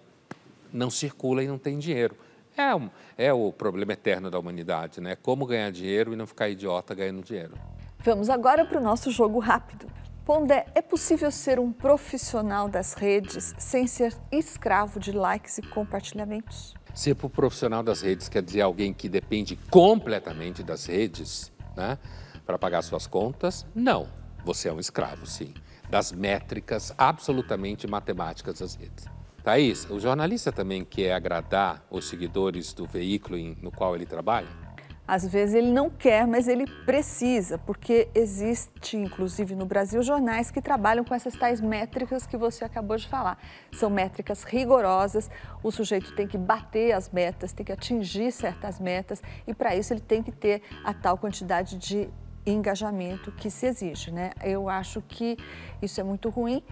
[0.72, 2.16] não circula e não tem dinheiro.
[2.58, 5.18] É, um, é o problema eterno da humanidade, né?
[5.18, 7.54] Como ganhar dinheiro e não ficar idiota ganhando dinheiro.
[8.00, 9.88] Vamos agora para o nosso jogo rápido.
[10.26, 16.74] Pondé, é possível ser um profissional das redes sem ser escravo de likes e compartilhamentos?
[16.96, 22.00] Ser para o profissional das redes quer dizer alguém que depende completamente das redes né,
[22.46, 23.66] para pagar suas contas?
[23.76, 24.08] Não.
[24.46, 25.54] Você é um escravo, sim,
[25.90, 29.06] das métricas absolutamente matemáticas das redes.
[29.44, 34.65] Thaís, o jornalista também quer agradar os seguidores do veículo no qual ele trabalha?
[35.08, 40.62] Às vezes ele não quer, mas ele precisa, porque existe, inclusive no Brasil, jornais que
[40.62, 43.38] trabalham com essas tais métricas que você acabou de falar.
[43.72, 45.30] São métricas rigorosas,
[45.62, 49.94] o sujeito tem que bater as metas, tem que atingir certas metas e para isso
[49.94, 52.10] ele tem que ter a tal quantidade de
[52.46, 54.32] engajamento que se exige, né?
[54.44, 55.38] Eu acho que
[55.82, 56.64] isso é muito ruim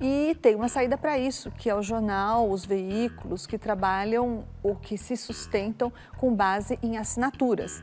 [0.00, 4.74] e tem uma saída para isso, que é o jornal, os veículos que trabalham ou
[4.74, 7.82] que se sustentam com base em assinaturas,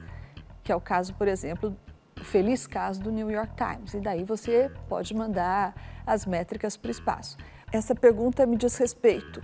[0.63, 1.77] que é o caso, por exemplo,
[2.19, 3.93] o feliz caso do New York Times.
[3.93, 5.75] E daí você pode mandar
[6.07, 7.37] as métricas para o espaço.
[7.71, 9.43] Essa pergunta me diz respeito.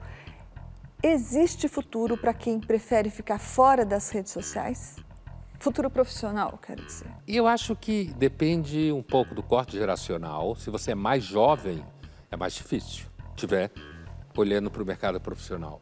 [1.03, 4.95] Existe futuro para quem prefere ficar fora das redes sociais?
[5.59, 7.07] Futuro profissional, quero dizer.
[7.28, 10.55] Eu acho que depende um pouco do corte geracional.
[10.55, 11.86] Se você é mais jovem,
[12.34, 13.06] é mais difícil.
[13.36, 13.72] Tiver
[14.36, 15.82] olhando para o mercado profissional.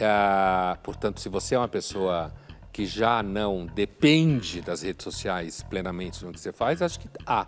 [0.00, 2.32] Ah, portanto, se você é uma pessoa
[2.72, 7.46] que já não depende das redes sociais plenamente no que você faz, acho que há.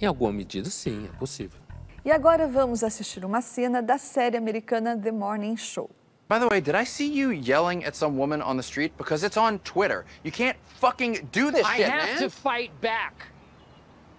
[0.00, 1.58] Em alguma medida, sim, é possível.
[2.04, 5.90] E agora vamos assistir uma cena da série americana The Morning Show.
[6.28, 8.92] By the way, did I see you yelling at some woman on the street?
[8.96, 10.04] Because it's on Twitter.
[10.24, 12.18] You can't fucking do this I shit, have man.
[12.18, 13.28] to fight back.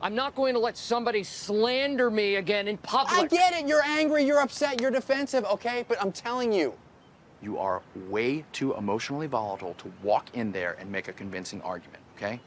[0.02, 3.18] I'm not going to let somebody slander me again in public.
[3.18, 3.68] I get it.
[3.68, 5.86] You're angry, you're upset, you're defensive, okay?
[5.88, 6.74] But I'm telling you,
[7.42, 12.04] you are way too emotionally volatile to walk in there and make a convincing argument,
[12.16, 12.40] okay?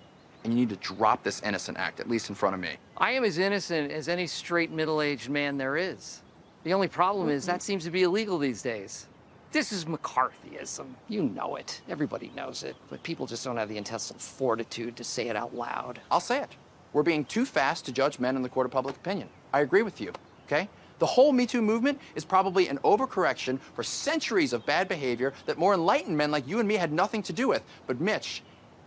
[0.44, 2.76] And you need to drop this innocent act, at least in front of me.
[2.96, 6.22] I am as innocent as any straight middle-aged man there is.
[6.64, 9.06] The only problem is that seems to be illegal these days.
[9.52, 10.86] This is McCarthyism.
[11.08, 11.80] You know it.
[11.88, 12.76] Everybody knows it.
[12.88, 16.00] But people just don't have the intestinal fortitude to say it out loud.
[16.10, 16.50] I'll say it.
[16.92, 19.28] We're being too fast to judge men in the court of public opinion.
[19.52, 20.12] I agree with you,
[20.46, 20.68] okay?
[20.98, 25.56] The whole Me Too movement is probably an overcorrection for centuries of bad behavior that
[25.56, 27.62] more enlightened men like you and me had nothing to do with.
[27.86, 28.42] But Mitch,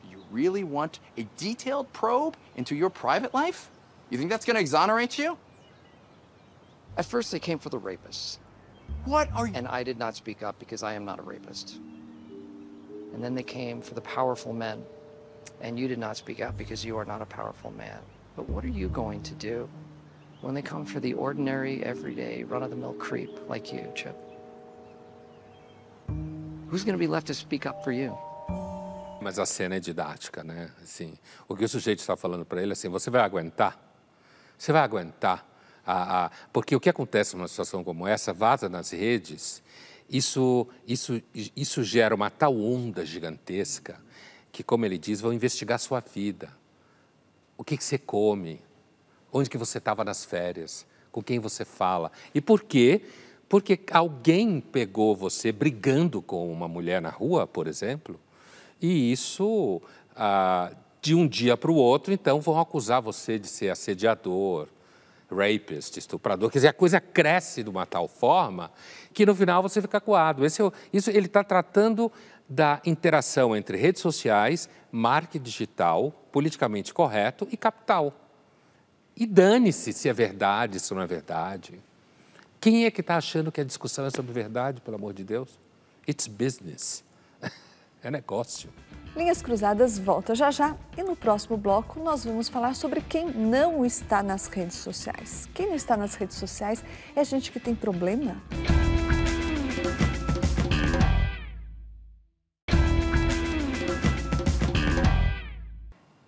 [0.09, 3.71] you really want a detailed probe into your private life?
[4.09, 5.37] You think that's gonna exonerate you?
[6.97, 8.37] At first, they came for the rapists.
[9.05, 9.53] What are you?
[9.55, 11.79] And I did not speak up because I am not a rapist.
[13.13, 14.83] And then they came for the powerful men.
[15.61, 17.99] And you did not speak up because you are not a powerful man.
[18.35, 19.69] But what are you going to do
[20.41, 24.15] when they come for the ordinary, everyday, run of the mill creep like you, Chip?
[26.69, 28.17] Who's going to be left to speak up for you?
[29.21, 30.69] Mas a cena é didática, né?
[30.81, 31.17] Assim,
[31.47, 33.79] o que o sujeito está falando para ele é assim: você vai aguentar?
[34.57, 35.47] Você vai aguentar?
[35.85, 39.61] A, a, porque o que acontece numa situação como essa, vaza nas redes,
[40.09, 43.99] isso, isso, isso gera uma tal onda gigantesca
[44.53, 46.55] que, como ele diz, vão investigar sua vida.
[47.57, 48.61] O que, que você come?
[49.31, 50.85] Onde que você estava nas férias?
[51.11, 52.11] Com quem você fala?
[52.35, 53.01] E por quê?
[53.49, 58.19] Porque alguém pegou você brigando com uma mulher na rua, por exemplo,
[58.79, 59.81] e isso,
[60.15, 64.67] ah, de um dia para o outro, então vão acusar você de ser assediador,
[65.33, 66.49] rapist, estuprador.
[66.51, 68.71] Quer dizer, a coisa cresce de uma tal forma
[69.13, 70.45] que no final você fica coado.
[70.45, 72.11] Esse, é isso ele está tratando
[72.53, 78.13] da interação entre redes sociais, marketing digital, politicamente correto e capital.
[79.17, 81.81] E dane-se se é verdade, se não é verdade.
[82.61, 85.59] Quem é que está achando que a discussão é sobre verdade, pelo amor de Deus?
[86.07, 87.03] It's business.
[88.05, 88.69] É negócio.
[89.15, 93.85] Linhas Cruzadas volta já já e no próximo bloco nós vamos falar sobre quem não
[93.85, 95.47] está nas redes sociais.
[95.53, 96.83] Quem não está nas redes sociais
[97.15, 98.43] é gente que tem problema.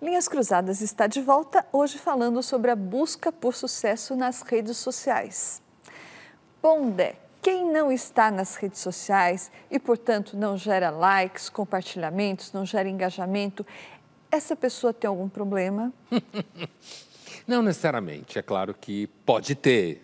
[0.06, 5.60] Linhas Cruzadas está de volta hoje falando sobre a busca por sucesso nas redes sociais.
[6.62, 12.64] Bom, Dé, quem não está nas redes sociais e, portanto, não gera likes, compartilhamentos, não
[12.64, 13.66] gera engajamento,
[14.30, 15.92] essa pessoa tem algum problema?
[17.44, 18.38] não necessariamente.
[18.38, 20.00] É claro que pode ter.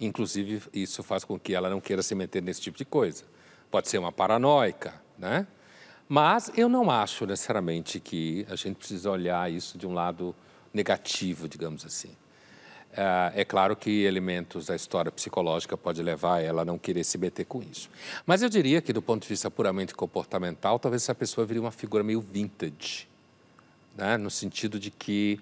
[0.00, 3.24] Inclusive, isso faz com que ela não queira se meter nesse tipo de coisa.
[3.70, 5.46] Pode ser uma paranoica, né?
[6.14, 10.34] Mas eu não acho necessariamente que a gente precisa olhar isso de um lado
[10.70, 12.10] negativo, digamos assim.
[13.34, 17.46] É claro que elementos da história psicológica pode levar ela a não querer se meter
[17.46, 17.88] com isso.
[18.26, 21.70] Mas eu diria que, do ponto de vista puramente comportamental, talvez essa pessoa viria uma
[21.70, 23.08] figura meio vintage,
[23.96, 24.18] né?
[24.18, 25.40] no sentido de que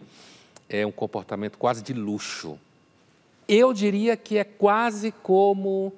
[0.69, 2.57] é um comportamento quase de luxo.
[3.49, 5.93] Eu diria que é quase como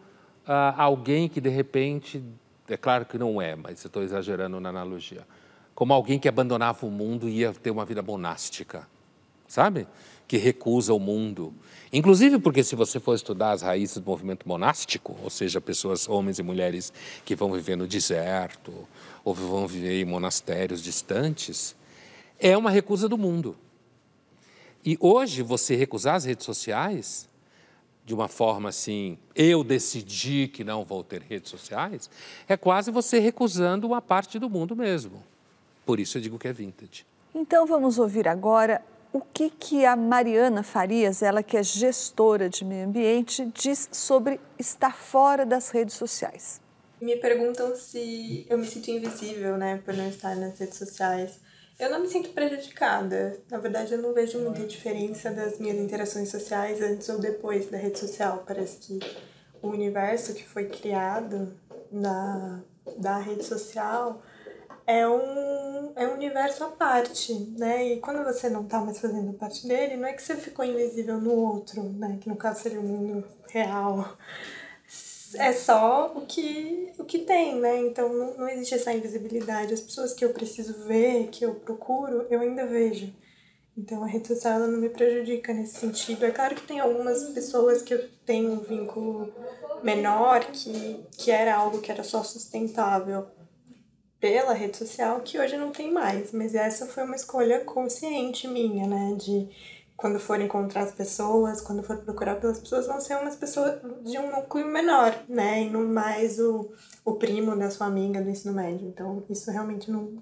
[0.46, 2.24] ah, alguém que, de repente,
[2.68, 5.26] é claro que não é, mas estou exagerando na analogia,
[5.74, 8.86] como alguém que abandonava o mundo e ia ter uma vida monástica,
[9.48, 9.86] sabe?
[10.32, 11.52] que recusa o mundo.
[11.92, 16.38] Inclusive porque se você for estudar as raízes do movimento monástico, ou seja, pessoas, homens
[16.38, 16.90] e mulheres
[17.22, 18.72] que vão viver no deserto
[19.22, 21.76] ou vão viver em monastérios distantes,
[22.40, 23.54] é uma recusa do mundo.
[24.82, 27.28] E hoje você recusar as redes sociais
[28.04, 32.10] de uma forma assim, eu decidi que não vou ter redes sociais,
[32.48, 35.22] é quase você recusando uma parte do mundo mesmo.
[35.86, 37.06] Por isso eu digo que é vintage.
[37.34, 38.82] Então vamos ouvir agora
[39.12, 44.40] o que, que a Mariana Farias, ela que é gestora de meio ambiente, diz sobre
[44.58, 46.60] estar fora das redes sociais.
[47.00, 51.41] Me perguntam se eu me sinto invisível, né, por não estar nas redes sociais.
[51.82, 53.42] Eu não me sinto prejudicada.
[53.50, 57.76] Na verdade, eu não vejo muita diferença das minhas interações sociais antes ou depois da
[57.76, 58.44] rede social.
[58.46, 59.00] Parece que
[59.60, 61.52] o universo que foi criado
[61.90, 62.60] na,
[62.98, 64.22] da rede social
[64.86, 67.94] é um, é um universo à parte, né?
[67.94, 71.18] E quando você não tá mais fazendo parte dele, não é que você ficou invisível
[71.18, 72.16] no outro, né?
[72.20, 74.16] Que no caso seria o mundo real.
[75.34, 77.78] É só o que, o que tem, né?
[77.80, 79.74] Então não, não existe essa invisibilidade.
[79.74, 83.12] As pessoas que eu preciso ver, que eu procuro, eu ainda vejo.
[83.76, 86.24] Então a rede social ela não me prejudica nesse sentido.
[86.24, 89.32] É claro que tem algumas pessoas que eu tenho um vínculo
[89.82, 93.26] menor, que, que era algo que era só sustentável
[94.20, 96.32] pela rede social, que hoje não tem mais.
[96.32, 99.16] Mas essa foi uma escolha consciente minha, né?
[99.18, 99.48] De
[100.02, 104.18] quando for encontrar as pessoas, quando for procurar pelas pessoas, vão ser umas pessoas de
[104.18, 105.62] um núcleo menor, né?
[105.62, 106.72] E não mais o,
[107.04, 108.88] o primo da sua amiga do ensino médio.
[108.88, 110.20] Então, isso realmente não,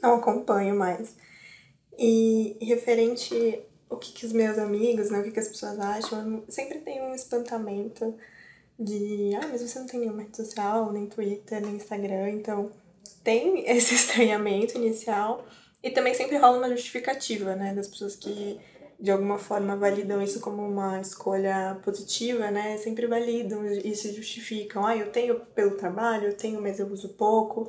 [0.00, 1.16] não acompanho mais.
[1.98, 6.44] E referente o que, que os meus amigos, né, o que, que as pessoas acham,
[6.48, 8.14] sempre tem um espantamento
[8.78, 12.70] de, ah, mas você não tem nenhuma rede social, nem Twitter, nem Instagram, então
[13.24, 15.44] tem esse estranhamento inicial
[15.82, 18.60] e também sempre rola uma justificativa, né, das pessoas que
[19.02, 24.86] de alguma forma validam isso como uma escolha positiva, né, sempre validam e se justificam,
[24.86, 27.68] ah, eu tenho pelo trabalho, eu tenho, mas eu uso pouco,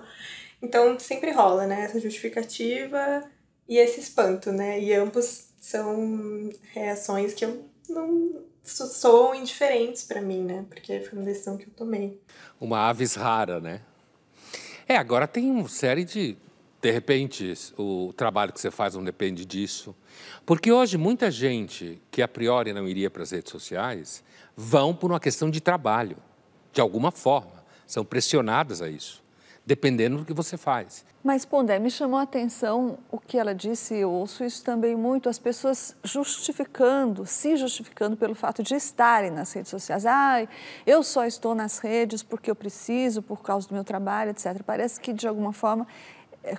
[0.61, 3.23] então sempre rola, né, essa justificativa
[3.67, 4.79] e esse espanto, né?
[4.79, 10.65] E ambos são reações que eu não sou indiferentes para mim, né?
[10.69, 12.21] Porque foi uma decisão que eu tomei.
[12.59, 13.81] Uma aves rara, né?
[14.87, 16.37] É, agora tem uma série de
[16.83, 19.95] de repente, o trabalho que você faz não depende disso.
[20.45, 24.21] Porque hoje, muita gente que a priori não iria para as redes sociais
[24.53, 26.17] vão por uma questão de trabalho,
[26.73, 29.23] de alguma forma, são pressionadas a isso
[29.65, 31.05] dependendo do que você faz.
[31.23, 35.29] Mas, Pondé, me chamou a atenção o que ela disse, eu ouço isso também muito,
[35.29, 40.05] as pessoas justificando, se justificando pelo fato de estarem nas redes sociais.
[40.05, 40.45] Ah,
[40.85, 44.61] eu só estou nas redes porque eu preciso, por causa do meu trabalho, etc.
[44.65, 45.87] Parece que, de alguma forma,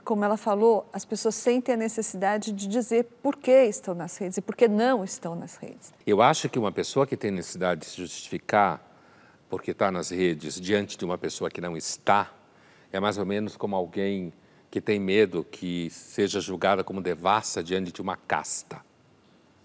[0.05, 4.39] como ela falou, as pessoas sentem a necessidade de dizer por que estão nas redes
[4.39, 5.93] e por que não estão nas redes.
[6.07, 8.83] Eu acho que uma pessoa que tem necessidade de se justificar
[9.49, 12.33] porque está nas redes diante de uma pessoa que não está,
[12.91, 14.33] é mais ou menos como alguém
[14.71, 18.81] que tem medo que seja julgada como devassa diante de uma casta,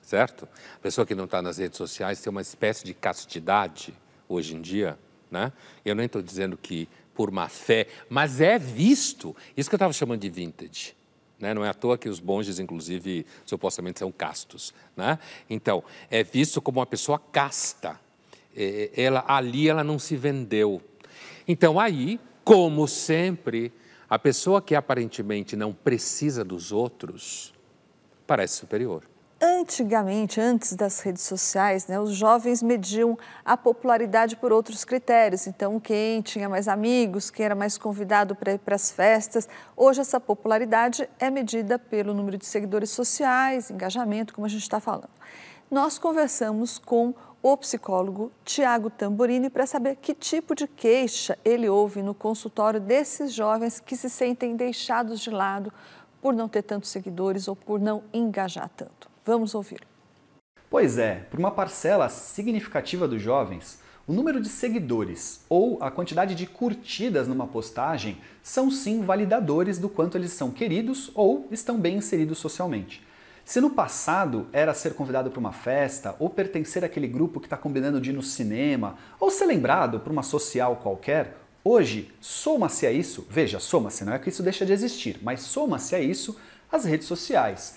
[0.02, 0.48] certo?
[0.76, 3.94] A pessoa que não está nas redes sociais tem uma espécie de castidade
[4.28, 5.00] hoje em dia,
[5.32, 5.52] né?
[5.84, 9.36] Eu nem estou dizendo que por má fé, mas é visto.
[9.56, 10.96] Isso que eu estava chamando de vintage.
[11.40, 11.54] Né?
[11.54, 14.74] Não é à toa que os monges, inclusive, supostamente são castos.
[14.96, 15.18] Né?
[15.50, 18.00] Então, é visto como uma pessoa casta.
[18.56, 20.82] É, ela, ali ela não se vendeu.
[21.48, 23.72] Então, aí como sempre,
[24.10, 27.54] a pessoa que aparentemente não precisa dos outros
[28.26, 29.04] parece superior.
[29.42, 35.48] Antigamente, antes das redes sociais, né, os jovens mediam a popularidade por outros critérios.
[35.48, 39.48] Então, quem tinha mais amigos, quem era mais convidado para ir para as festas.
[39.78, 44.82] Hoje, essa popularidade é medida pelo número de seguidores sociais, engajamento, como a gente está
[44.82, 45.10] falando.
[45.72, 52.04] Nós conversamos com o psicólogo Tiago Tamborini para saber que tipo de queixa ele ouve
[52.04, 55.72] no consultório desses jovens que se sentem deixados de lado
[56.22, 59.09] por não ter tantos seguidores ou por não engajar tanto.
[59.26, 59.82] Vamos ouvir.
[60.70, 66.34] Pois é, para uma parcela significativa dos jovens, o número de seguidores ou a quantidade
[66.34, 71.98] de curtidas numa postagem são sim validadores do quanto eles são queridos ou estão bem
[71.98, 73.06] inseridos socialmente.
[73.46, 77.58] Se no passado era ser convidado para uma festa, ou pertencer àquele grupo que está
[77.58, 82.92] combinando de ir no cinema, ou ser lembrado por uma social qualquer, hoje soma-se a
[82.92, 86.40] isso, veja, soma-se, não é que isso deixa de existir, mas soma-se a isso
[86.72, 87.76] as redes sociais.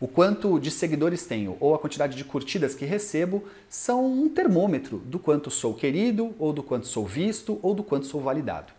[0.00, 4.98] O quanto de seguidores tenho ou a quantidade de curtidas que recebo são um termômetro
[4.98, 8.72] do quanto sou querido, ou do quanto sou visto, ou do quanto sou validado.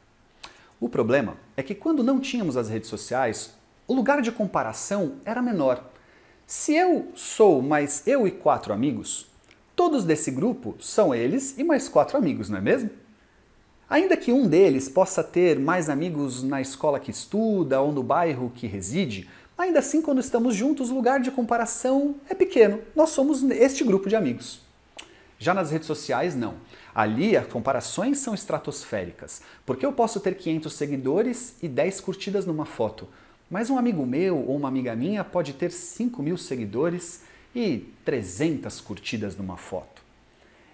[0.79, 3.53] O problema é que quando não tínhamos as redes sociais,
[3.87, 5.89] o lugar de comparação era menor.
[6.45, 9.27] Se eu sou mais eu e quatro amigos,
[9.75, 12.89] todos desse grupo são eles e mais quatro amigos, não é mesmo?
[13.89, 18.51] Ainda que um deles possa ter mais amigos na escola que estuda ou no bairro
[18.53, 22.81] que reside, ainda assim, quando estamos juntos, o lugar de comparação é pequeno.
[22.95, 24.61] Nós somos este grupo de amigos.
[25.37, 26.55] Já nas redes sociais, não.
[26.93, 32.65] Ali as comparações são estratosféricas, porque eu posso ter 500 seguidores e 10 curtidas numa
[32.65, 33.07] foto,
[33.49, 37.21] mas um amigo meu ou uma amiga minha pode ter 5 mil seguidores
[37.53, 39.94] e 300 curtidas numa foto.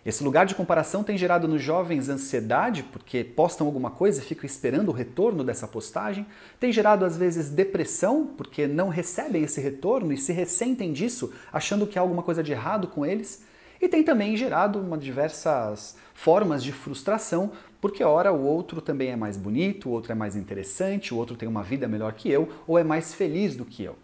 [0.04, 4.45] Esse lugar de comparação tem gerado nos jovens ansiedade, porque postam alguma coisa e ficam
[4.47, 6.26] esperando o retorno dessa postagem.
[6.60, 11.86] Tem gerado, às vezes, depressão, porque não recebem esse retorno e se ressentem disso, achando
[11.86, 13.45] que há alguma coisa de errado com eles.
[13.80, 19.16] E tem também gerado uma diversas formas de frustração, porque ora o outro também é
[19.16, 22.49] mais bonito, o outro é mais interessante, o outro tem uma vida melhor que eu,
[22.66, 23.95] ou é mais feliz do que eu.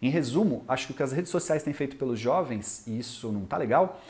[0.00, 3.30] Em resumo, acho que o que as redes sociais têm feito pelos jovens, e isso
[3.30, 4.02] não está legal,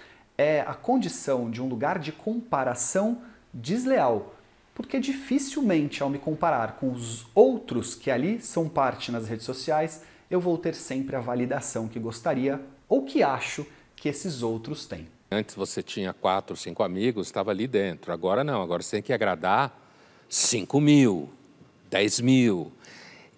[0.42, 3.22] é a condição de um lugar de comparação
[3.52, 4.34] desleal,
[4.74, 10.02] porque dificilmente ao me comparar com os outros que ali são parte nas redes sociais,
[10.30, 15.06] eu vou ter sempre a validação que gostaria ou que acho que esses outros têm.
[15.30, 18.12] Antes você tinha quatro, cinco amigos, estava ali dentro.
[18.12, 19.78] Agora não, agora você tem que agradar
[20.28, 21.30] 5 mil,
[21.90, 22.72] 10 mil.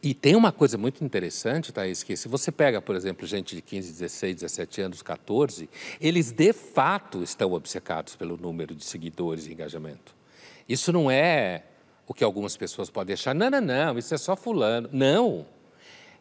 [0.04, 3.62] E tem uma coisa muito interessante, Thaís, que se você pega, por exemplo, gente de
[3.62, 5.66] 15, 16, 17 anos, 14,
[5.98, 10.14] eles de fato estão obcecados pelo número de seguidores e engajamento.
[10.68, 11.62] Isso não é
[12.06, 14.90] o que algumas pessoas podem achar, não, não, não, isso é só fulano.
[14.92, 15.46] Não.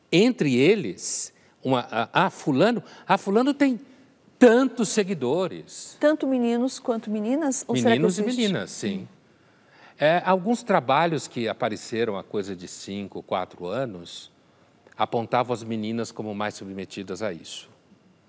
[0.09, 3.77] Entre eles, uma, ah, fulano, ah, fulano tem
[4.39, 5.97] tantos seguidores.
[5.99, 7.65] Tanto meninos quanto meninas?
[7.69, 9.09] Meninos e meninas, sim.
[9.99, 14.31] É, alguns trabalhos que apareceram há coisa de cinco, quatro anos
[14.97, 17.69] apontavam as meninas como mais submetidas a isso,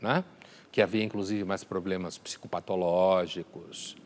[0.01, 0.25] né?
[0.71, 3.97] que havia inclusive mais problemas psicopatológicos.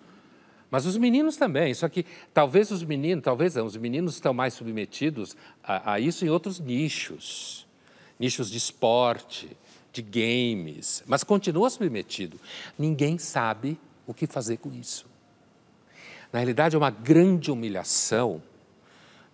[0.70, 2.04] Mas os meninos também, só que
[2.34, 5.34] talvez os meninos, talvez não, os meninos estão mais submetidos
[5.64, 7.66] a, a isso em outros nichos,
[8.20, 9.56] nichos de esporte,
[9.92, 12.38] de games, mas continua submetido.
[12.78, 15.06] Ninguém sabe o que fazer com isso.
[16.32, 18.42] Na realidade, é uma grande humilhação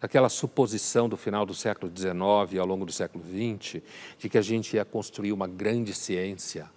[0.01, 3.83] daquela suposição do final do século XIX e ao longo do século XX
[4.19, 6.71] de que a gente ia construir uma grande ciência,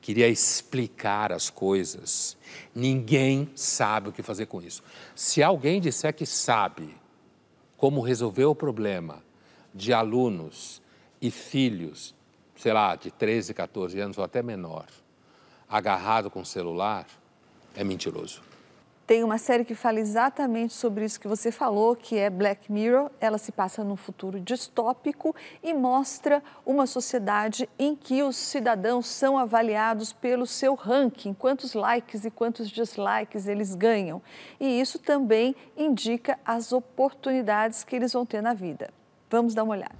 [0.00, 2.36] queria explicar as coisas.
[2.74, 4.82] Ninguém sabe o que fazer com isso.
[5.14, 6.94] Se alguém disser que sabe
[7.76, 9.22] como resolver o problema
[9.72, 10.82] de alunos
[11.22, 12.14] e filhos,
[12.56, 14.86] sei lá, de 13, 14 anos ou até menor,
[15.68, 17.06] agarrado com o celular,
[17.76, 18.49] é mentiroso.
[19.10, 23.10] Tem uma série que fala exatamente sobre isso que você falou, que é Black Mirror.
[23.20, 25.34] Ela se passa num futuro distópico
[25.64, 32.24] e mostra uma sociedade em que os cidadãos são avaliados pelo seu ranking, quantos likes
[32.24, 34.22] e quantos dislikes eles ganham.
[34.60, 38.90] E isso também indica as oportunidades que eles vão ter na vida.
[39.28, 39.98] Vamos dar uma olhada.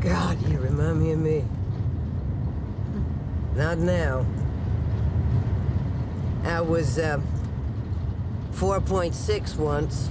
[0.00, 1.44] God, you remind me of me.
[3.56, 4.24] Not now.
[6.44, 7.20] I was uh...
[8.56, 10.08] 4.6 once.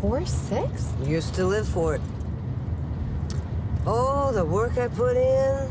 [0.00, 1.06] 4.6?
[1.06, 2.00] Used to live for it.
[3.86, 5.68] Oh, the work I put in.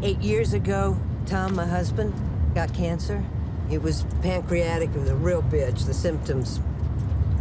[0.00, 0.96] Eight years ago,
[1.26, 2.14] Tom, my husband,
[2.54, 3.24] got cancer.
[3.68, 4.90] It was pancreatic.
[4.90, 5.86] It was a real bitch.
[5.86, 6.60] The symptoms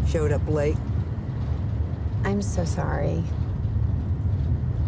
[0.08, 0.78] showed up late.
[2.24, 3.24] I'm so sorry.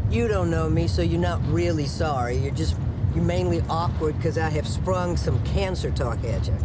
[0.10, 2.38] You don't know me, so you're not really sorry.
[2.38, 2.76] You're just
[3.16, 6.58] you're mainly awkward because I have sprung some cancer talk at you.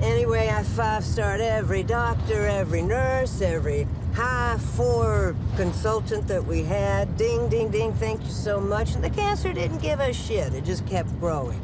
[0.00, 7.16] Anyway, I five-starred every doctor, every nurse, every high four consultant that we had.
[7.16, 8.94] Ding, ding, ding, thank you so much.
[8.94, 10.54] And the cancer didn't give a shit.
[10.54, 11.60] It just kept growing.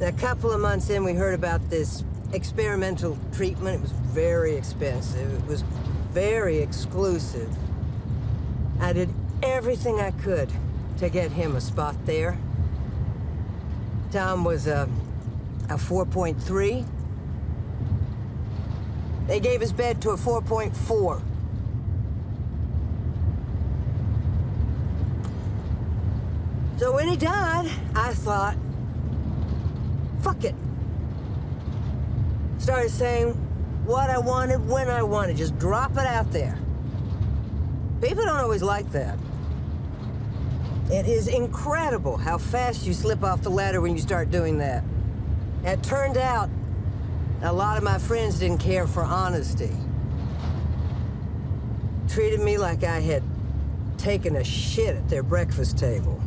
[0.00, 3.76] a couple of months in, we heard about this experimental treatment.
[3.76, 5.32] It was very expensive.
[5.32, 5.62] It was
[6.12, 7.50] very exclusive.
[8.80, 9.10] I did
[9.42, 10.50] everything I could
[10.98, 12.38] to get him a spot there.
[14.10, 14.88] Tom was a,
[15.68, 16.86] a 4.3.
[19.26, 21.22] They gave his bed to a 4.4.
[26.78, 28.56] So when he died, I thought,
[30.20, 30.54] fuck it.
[32.58, 33.34] Started saying
[33.86, 36.58] what I wanted, when I wanted, just drop it out there.
[38.00, 39.16] People don't always like that.
[40.92, 44.84] It is incredible how fast you slip off the ladder when you start doing that.
[45.64, 46.50] It turned out
[47.40, 49.70] a lot of my friends didn't care for honesty.
[52.10, 53.22] Treated me like I had
[53.96, 56.20] taken a shit at their breakfast table.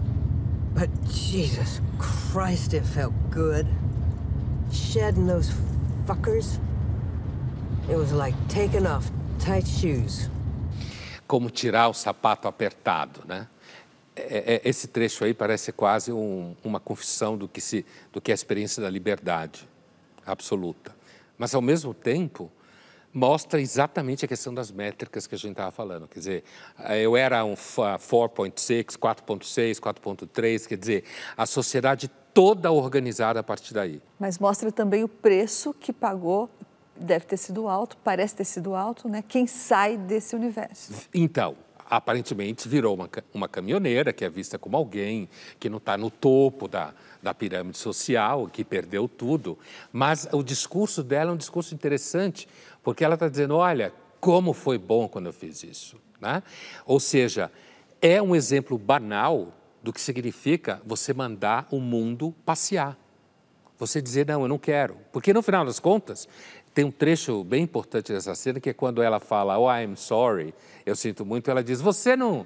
[0.73, 3.67] But Jesus Christ, it felt good.
[4.71, 5.53] Shedding those
[6.07, 6.57] fuckers.
[7.87, 10.27] It was like taking off tight shoes.
[11.27, 13.47] Como tirar o sapato apertado, né?
[14.15, 18.31] É, é, esse trecho aí parece quase um, uma confissão do que, se, do que
[18.31, 19.67] é a experiência da liberdade
[20.25, 20.95] absoluta.
[21.37, 22.49] Mas, ao mesmo tempo,
[23.13, 26.07] mostra exatamente a questão das métricas que a gente estava falando.
[26.07, 26.43] Quer dizer,
[27.01, 31.03] eu era um 4.6, 4.6, 4.3, quer dizer,
[31.37, 34.01] a sociedade toda organizada a partir daí.
[34.19, 36.49] Mas mostra também o preço que pagou,
[36.95, 39.23] deve ter sido alto, parece ter sido alto, né?
[39.25, 40.93] Quem sai desse universo.
[41.13, 41.55] Então,
[41.89, 45.29] aparentemente virou uma, uma caminhoneira, que é vista como alguém
[45.59, 49.57] que não está no topo da, da pirâmide social, que perdeu tudo.
[49.91, 52.47] Mas o discurso dela é um discurso interessante,
[52.83, 55.97] porque ela está dizendo: olha, como foi bom quando eu fiz isso.
[56.19, 56.41] Né?
[56.85, 57.51] Ou seja,
[58.01, 62.97] é um exemplo banal do que significa você mandar o mundo passear.
[63.77, 64.97] Você dizer, não, eu não quero.
[65.11, 66.27] Porque no final das contas,
[66.75, 70.53] tem um trecho bem importante dessa cena que é quando ela fala, oh, I'm sorry,
[70.85, 72.45] eu sinto muito, ela diz, você não,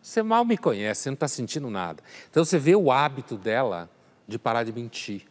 [0.00, 2.00] você mal me conhece, você não está sentindo nada.
[2.30, 3.90] Então você vê o hábito dela
[4.28, 5.26] de parar de mentir.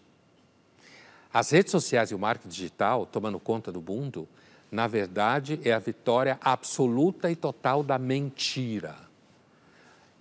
[1.34, 4.28] As redes sociais e o marketing digital tomando conta do mundo,
[4.70, 8.98] na verdade, é a vitória absoluta e total da mentira.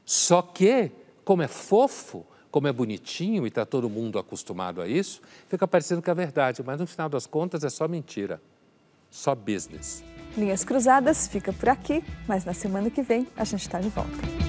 [0.04, 0.92] Só que,
[1.24, 6.02] como é fofo, como é bonitinho e está todo mundo acostumado a isso, fica parecendo
[6.02, 8.40] que é verdade, mas no final das contas é só mentira,
[9.10, 10.04] só business.
[10.36, 14.41] Linhas Cruzadas fica por aqui, mas na semana que vem a gente está de volta.